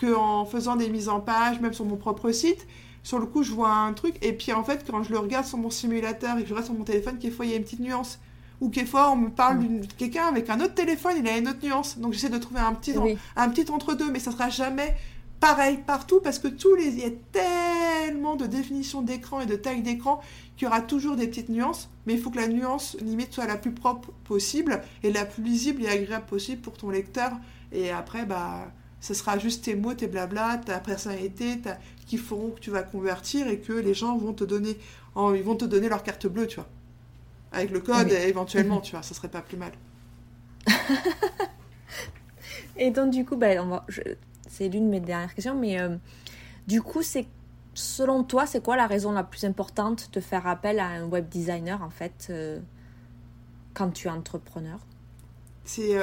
[0.00, 2.66] qu'en faisant des mises en page, même sur mon propre site,
[3.06, 5.46] sur le coup, je vois un truc, et puis en fait, quand je le regarde
[5.46, 7.62] sur mon simulateur et que je reste sur mon téléphone, quelquefois il y a une
[7.62, 8.18] petite nuance.
[8.60, 9.80] Ou quelquefois on me parle mm.
[9.82, 11.98] de quelqu'un avec un autre téléphone, il a une autre nuance.
[11.98, 12.94] Donc j'essaie de trouver un petit,
[13.36, 14.96] un petit entre-deux, mais ça sera jamais
[15.38, 19.54] pareil partout parce que tous les il y a tellement de définitions d'écran et de
[19.54, 20.20] taille d'écran
[20.56, 23.46] qu'il y aura toujours des petites nuances mais il faut que la nuance limite soit
[23.46, 27.32] la plus propre possible et la plus lisible et agréable possible pour ton lecteur
[27.70, 31.60] et après bah ce sera juste tes mots, tes blabla, ta personnalité
[32.06, 34.78] qui feront que tu vas convertir et que les gens vont te donner,
[35.16, 36.68] ils vont te donner leur carte bleue, tu vois.
[37.52, 39.72] Avec le code, éventuellement, tu vois, ça serait pas plus mal.
[42.76, 43.82] et donc, du coup, ben,
[44.48, 45.54] c'est l'une de mes dernières questions.
[45.54, 45.78] Mais
[46.66, 47.26] du coup, c'est
[47.74, 51.28] selon toi, c'est quoi la raison la plus importante de faire appel à un web
[51.28, 52.32] designer en fait
[53.74, 54.78] quand tu es entrepreneur?
[55.64, 55.98] C'est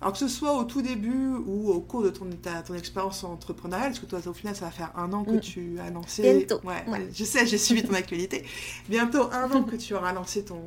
[0.00, 2.26] alors que ce soit au tout début ou au cours de ton,
[2.66, 5.40] ton expérience entrepreneuriale, parce que toi au final ça va faire un an que mm.
[5.40, 6.22] tu as lancé...
[6.22, 6.60] Bientôt.
[6.64, 8.44] Ouais, je sais, j'ai suivi ton actualité.
[8.88, 10.62] Bientôt un an que tu auras lancé ton,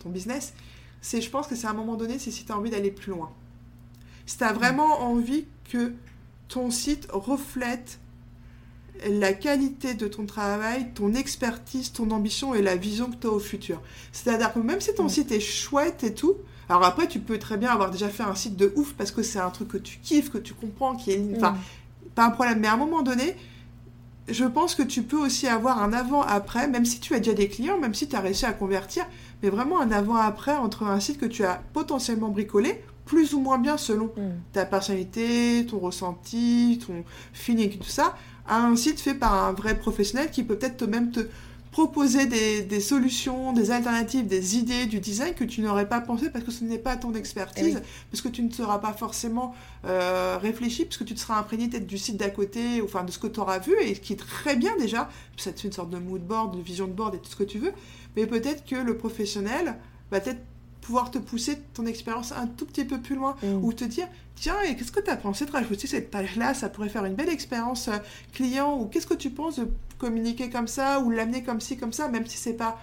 [0.00, 0.54] ton, business.
[1.00, 2.90] C'est, je pense que c'est à un moment donné, c'est si tu as envie d'aller
[2.90, 3.30] plus loin.
[4.26, 5.92] Si tu as vraiment envie que
[6.48, 8.00] ton site reflète
[9.06, 13.30] la qualité de ton travail, ton expertise, ton ambition et la vision que tu as
[13.30, 13.80] au futur.
[14.12, 16.36] C'est-à-dire que même si ton site est chouette et tout,
[16.68, 19.22] alors après, tu peux très bien avoir déjà fait un site de ouf parce que
[19.22, 21.22] c'est un truc que tu kiffes, que tu comprends, qui est...
[21.36, 22.08] Enfin, mm.
[22.14, 22.60] pas un problème.
[22.60, 23.36] Mais à un moment donné,
[24.28, 27.48] je pense que tu peux aussi avoir un avant-après, même si tu as déjà des
[27.48, 29.06] clients, même si tu as réussi à convertir,
[29.42, 33.58] mais vraiment un avant-après entre un site que tu as potentiellement bricolé, plus ou moins
[33.58, 34.20] bien selon mm.
[34.52, 38.14] ta personnalité, ton ressenti, ton feeling, tout ça,
[38.46, 41.20] à un site fait par un vrai professionnel qui peut peut-être même te
[41.70, 46.44] proposer des, solutions, des alternatives, des idées du design que tu n'aurais pas pensé parce
[46.44, 49.54] que ce n'est pas ton expertise, parce que tu ne seras pas forcément
[49.84, 53.10] euh, réfléchi, parce que tu te seras imprégné peut-être du site d'à côté, enfin de
[53.10, 55.68] ce que tu auras vu, et ce qui est très bien déjà, ça te fait
[55.68, 57.72] une sorte de mood board, de vision de board et tout ce que tu veux,
[58.16, 59.76] mais peut-être que le professionnel
[60.10, 60.40] va peut-être
[60.80, 63.62] pouvoir te pousser ton expérience un tout petit peu plus loin mm.
[63.62, 66.54] ou te dire tiens et qu'est-ce que tu as pensé de rajouter cette page là
[66.54, 67.98] ça pourrait faire une belle expérience euh,
[68.32, 69.68] client ou qu'est-ce que tu penses de
[69.98, 72.80] communiquer comme ça ou l'amener comme ci comme ça même si c'est pas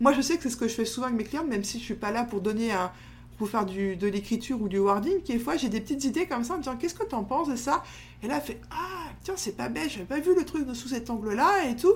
[0.00, 1.78] moi je sais que c'est ce que je fais souvent avec mes clients même si
[1.78, 2.90] je suis pas là pour donner un
[3.36, 6.44] pour faire du, de l'écriture ou du wording, des fois j'ai des petites idées comme
[6.44, 7.82] ça en me disant qu'est-ce que tu en penses de ça?
[8.22, 10.74] Et là, elle fait ah tiens, c'est pas bête, j'avais pas vu le truc de
[10.74, 11.92] sous cet angle-là et tout.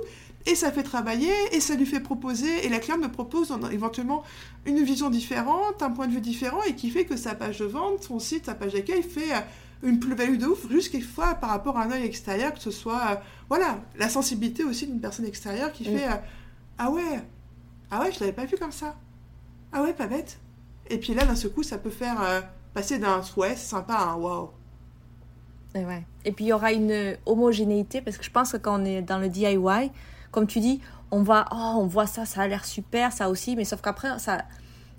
[0.46, 2.64] Et ça fait travailler et ça lui fait proposer.
[2.64, 4.22] Et la cliente me propose éventuellement
[4.66, 7.66] une vision différente, un point de vue différent et qui fait que sa page de
[7.66, 9.40] vente, son site, sa page d'accueil fait euh,
[9.82, 13.00] une plus-value de ouf, juste quelquefois par rapport à un œil extérieur, que ce soit,
[13.10, 13.14] euh,
[13.48, 16.16] voilà, la sensibilité aussi d'une personne extérieure qui fait euh,
[16.78, 17.20] Ah ouais,
[17.90, 18.96] ah ouais, je l'avais pas vu comme ça.
[19.72, 20.38] Ah ouais, pas bête.
[20.88, 22.40] Et puis là, d'un seul coup, ça peut faire euh,
[22.74, 24.50] passer d'un ouais, c'est sympa à un wow.
[25.74, 26.02] Et, ouais.
[26.24, 29.02] et puis il y aura une homogénéité parce que je pense que quand on est
[29.02, 29.90] dans le DIY,
[30.30, 33.54] comme tu dis, on va, oh, on voit ça, ça a l'air super, ça aussi,
[33.54, 34.42] mais sauf qu'après, ça,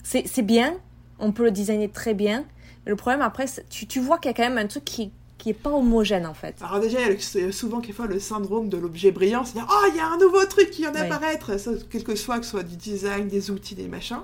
[0.04, 0.76] c'est bien,
[1.20, 2.46] on peut le designer très bien.
[2.86, 5.50] Le problème après, tu, tu vois qu'il y a quand même un truc qui qui
[5.50, 6.58] est pas homogène en fait.
[6.62, 9.96] Alors déjà, il y a souvent quelquefois le syndrome de l'objet brillant, c'est-à-dire oh il
[9.96, 11.52] y a un nouveau truc qui vient d'apparaître,
[11.90, 14.20] quel que soit que ce soit du design, des outils, des machins.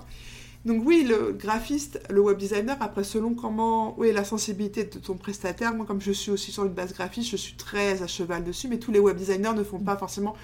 [0.65, 5.15] Donc oui, le graphiste, le web designer, après selon comment, oui, la sensibilité de ton
[5.15, 8.43] prestataire, moi comme je suis aussi sur une base graphiste, je suis très à cheval
[8.43, 10.35] dessus, mais tous les web designers ne font pas forcément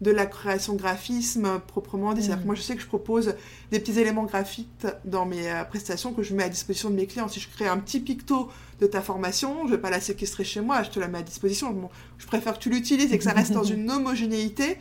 [0.00, 2.22] de la création graphisme proprement dit.
[2.22, 3.34] C'est-à-dire que moi je sais que je propose
[3.70, 7.06] des petits éléments graphiques dans mes euh, prestations que je mets à disposition de mes
[7.06, 7.28] clients.
[7.28, 10.62] Si je crée un petit picto de ta formation, je vais pas la séquestrer chez
[10.62, 11.90] moi, je te la mets à disposition.
[12.18, 14.78] je préfère que tu l'utilises et que ça reste dans une homogénéité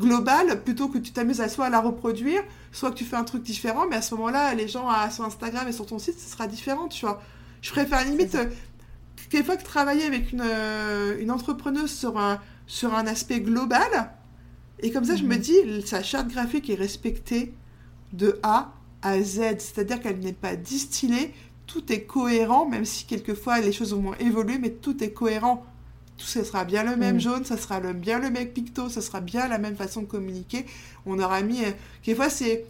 [0.00, 3.24] globale plutôt que tu t'amuses à soit à la reproduire, soit que tu fais un
[3.24, 6.18] truc différent, mais à ce moment-là, les gens à, sur Instagram et sur ton site,
[6.18, 7.22] ce sera différent, tu vois.
[7.60, 8.46] Je préfère limite, euh,
[9.30, 14.10] quelquefois que travailler avec une, euh, une entrepreneuse sur un, sur un aspect global,
[14.82, 15.40] et comme ça, je me mhm.
[15.40, 17.54] dis, sa charte graphique est respectée
[18.12, 18.72] de A
[19.02, 21.32] à Z, c'est-à-dire qu'elle n'est pas distillée,
[21.66, 25.64] tout est cohérent, même si quelquefois les choses vont évoluer, mais tout est cohérent
[26.22, 27.20] tout ça sera bien le même mm.
[27.20, 30.06] jaune, ça sera le, bien le même picto, ça sera bien la même façon de
[30.06, 30.66] communiquer.
[31.04, 31.64] On aura mis.
[31.64, 31.72] Euh,
[32.02, 32.64] quelquefois, c'est.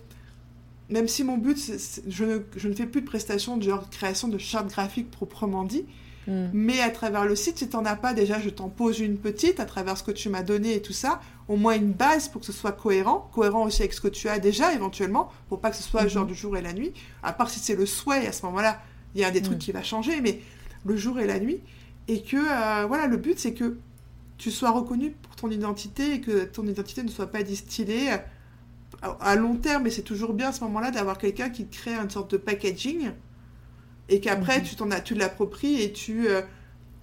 [0.88, 1.58] Même si mon but,
[2.06, 5.64] je, ne, je, ne, fais plus de prestations de genre création de charte graphique proprement
[5.64, 5.84] dit,
[6.26, 6.48] mm.
[6.52, 9.18] mais à travers le site, si tu n'en as pas déjà, je t'en pose une
[9.18, 12.28] petite à travers ce que tu m'as donné et tout ça, au moins une base
[12.28, 15.60] pour que ce soit cohérent, cohérent aussi avec ce que tu as déjà éventuellement, pour
[15.60, 16.28] pas que ce soit genre mm-hmm.
[16.28, 16.92] du jour et la nuit,
[17.22, 18.80] à part si c'est le souhait, à ce moment-là,
[19.14, 19.60] il y a des trucs mm.
[19.60, 20.40] qui vont changer, mais
[20.84, 21.60] le jour et la nuit.
[22.08, 23.78] Et que, euh, voilà, le but, c'est que
[24.38, 28.10] tu sois reconnu pour ton identité et que ton identité ne soit pas distillée
[29.02, 29.86] à, long terme.
[29.86, 33.12] Et c'est toujours bien à ce moment-là d'avoir quelqu'un qui crée une sorte de packaging
[34.08, 34.64] et qu'après, mhm.
[34.64, 36.28] tu t'en as, tu l'appropries et tu.
[36.28, 36.42] Euh,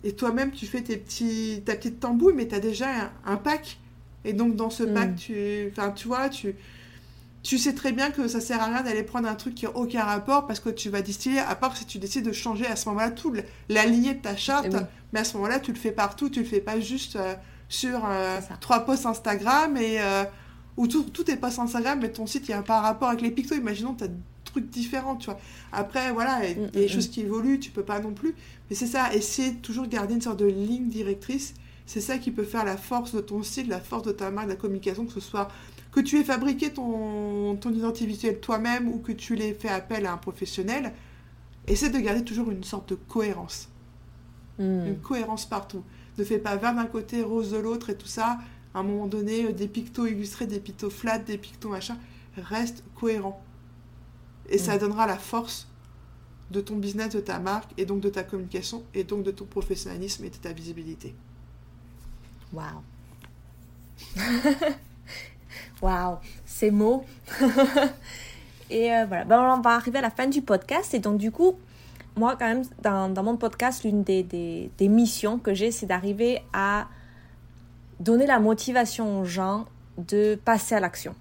[0.03, 3.79] et toi-même, tu fais tes petits, ta petite tambouille, mais tu as déjà un, pack.
[4.23, 5.15] Et donc, dans ce pack, mhm.
[5.15, 6.55] tu, enfin, tu vois, tu,
[7.43, 9.75] tu sais très bien que ça sert à rien d'aller prendre un truc qui n'a
[9.75, 12.75] aucun rapport parce que tu vas distiller, à part si tu décides de changer à
[12.75, 13.33] ce moment-là tout
[13.69, 14.67] la lignée de ta charte.
[14.69, 14.75] Eh
[15.13, 17.33] mais à ce moment-là, tu le fais partout, tu le fais pas juste euh,
[17.67, 20.23] sur euh, trois posts Instagram et euh,
[20.77, 23.09] où tout, tout est pas Instagram, mais ton site, il n'y a pas un rapport
[23.09, 23.55] avec les pictos.
[23.55, 24.09] Imaginons tu as
[24.51, 25.39] trucs différents, tu vois.
[25.71, 27.11] Après, voilà, il y a des mm, mm, choses mm.
[27.11, 28.35] qui évoluent, tu peux pas non plus.
[28.69, 31.53] Mais c'est ça, essayer de toujours garder une sorte de ligne directrice.
[31.85, 34.47] C'est ça qui peut faire la force de ton style, la force de ta marque,
[34.47, 35.49] de la communication, que ce soit
[35.91, 40.05] que tu aies fabriqué ton, ton identité visuelle toi-même ou que tu l'aies fait appel
[40.05, 40.93] à un professionnel,
[41.67, 43.69] essaie de garder toujours une sorte de cohérence.
[44.59, 45.83] Une cohérence partout.
[46.17, 48.39] Ne fais pas vert d'un côté, rose de l'autre et tout ça.
[48.73, 51.97] À un moment donné, euh, des pictos illustrés, des pictos flats, des pictos machin.
[52.37, 53.41] Reste cohérent.
[54.49, 54.79] Et ça Mm.
[54.79, 55.67] donnera la force
[56.51, 59.45] de ton business, de ta marque, et donc de ta communication, et donc de ton
[59.45, 61.13] professionnalisme et de ta visibilité.
[62.51, 62.81] Waouh.
[65.81, 67.05] Waouh, ces mots.
[68.69, 70.93] et euh, voilà, ben, on va arriver à la fin du podcast.
[70.93, 71.53] Et donc, du coup,
[72.17, 75.85] moi, quand même, dans, dans mon podcast, l'une des, des, des missions que j'ai, c'est
[75.85, 76.87] d'arriver à
[77.99, 79.65] donner la motivation aux gens
[79.97, 81.15] de passer à l'action.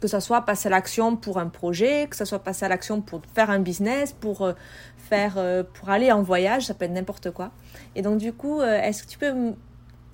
[0.00, 3.02] Que ce soit passer à l'action pour un projet, que ce soit passer à l'action
[3.02, 4.52] pour faire un business, pour, euh,
[4.96, 7.50] faire, euh, pour aller en voyage, ça peut être n'importe quoi.
[7.94, 9.52] Et donc, du coup, euh, est-ce que tu peux me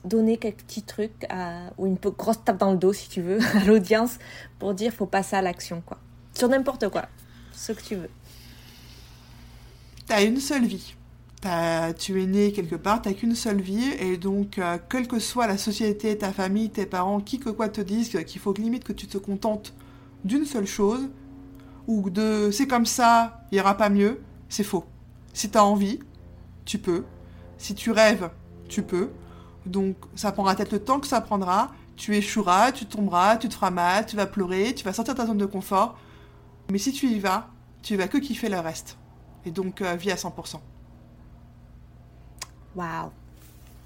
[0.05, 1.27] donner quelques petits trucs
[1.79, 4.19] ou une grosse tape dans le dos, si tu veux, à l'audience
[4.59, 5.99] pour dire faut passer à l'action, quoi.
[6.35, 7.07] Sur n'importe quoi,
[7.53, 8.11] ce que tu veux.
[10.07, 10.96] T'as une seule vie.
[11.99, 15.47] Tu es né quelque part, t'as qu'une seule vie, et donc, euh, quelle que soit
[15.47, 18.85] la société, ta famille, tes parents, qui que quoi te disent qu'il faut que limite
[18.85, 19.75] que tu te contentes
[20.25, 21.09] d'une seule chose,
[21.87, 24.85] ou de c'est comme ça, il aura pas mieux, c'est faux.
[25.33, 26.01] Si t'as envie,
[26.65, 27.05] tu peux.
[27.59, 28.31] Si tu rêves,
[28.69, 29.11] tu peux.
[29.67, 31.73] Donc, ça prendra peut-être le temps que ça prendra.
[31.97, 35.19] Tu échoueras, tu tomberas, tu te feras mal, tu vas pleurer, tu vas sortir de
[35.21, 35.99] ta zone de confort.
[36.71, 37.51] Mais si tu y vas,
[37.83, 38.99] tu vas que kiffer le reste.
[39.45, 40.61] Et donc, euh, vis à 100%.
[42.77, 43.11] Waouh.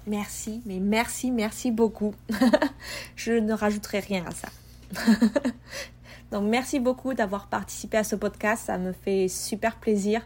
[0.07, 2.13] Merci, mais merci, merci beaucoup.
[3.15, 4.47] Je ne rajouterai rien à ça.
[6.31, 8.63] Donc merci beaucoup d'avoir participé à ce podcast.
[8.67, 10.21] Ça me fait super plaisir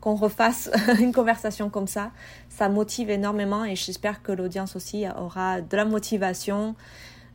[0.00, 2.10] qu'on refasse une conversation comme ça.
[2.48, 6.74] Ça motive énormément et j'espère que l'audience aussi aura de la motivation.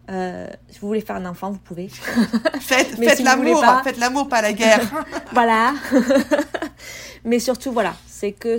[0.09, 1.87] Euh, si vous voulez faire un enfant, vous pouvez.
[2.59, 4.81] Faites, si l'amour, pas- faites l'amour, pas la guerre.
[5.31, 5.73] voilà.
[7.23, 8.57] Mais surtout, voilà, c'est que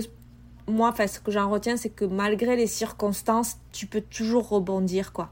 [0.67, 5.13] moi, enfin, ce que j'en retiens, c'est que malgré les circonstances, tu peux toujours rebondir,
[5.13, 5.29] quoi.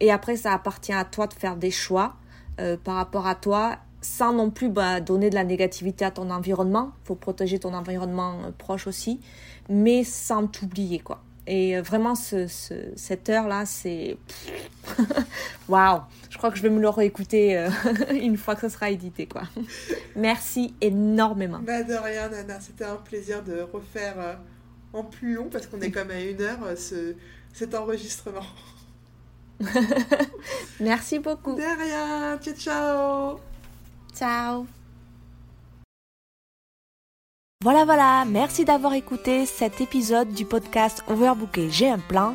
[0.00, 2.14] Et après, ça appartient à toi de faire des choix
[2.60, 6.30] euh, par rapport à toi, sans non plus bah, donner de la négativité à ton
[6.30, 6.92] environnement.
[7.04, 9.20] faut protéger ton environnement euh, proche aussi,
[9.68, 11.22] mais sans t'oublier, quoi.
[11.46, 14.16] Et euh, vraiment, ce, ce- cette heure-là, c'est...
[15.68, 16.00] Waouh
[16.30, 17.68] Je crois que je vais me le réécouter
[18.10, 19.42] une fois que ce sera édité, quoi.
[20.16, 21.58] Merci énormément.
[21.60, 22.58] bah de rien, Nana.
[22.60, 24.38] C'était un plaisir de refaire
[24.92, 27.14] en plus long, parce qu'on est comme à une heure, euh, ce,
[27.52, 28.46] cet enregistrement.
[30.80, 31.54] Merci beaucoup.
[31.54, 32.38] De rien.
[32.38, 33.40] Ciao, ciao.
[34.14, 34.66] Ciao.
[37.62, 42.34] Voilà, voilà, merci d'avoir écouté cet épisode du podcast Overbooké, j'ai un plan.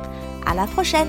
[0.51, 1.07] À la prochaine.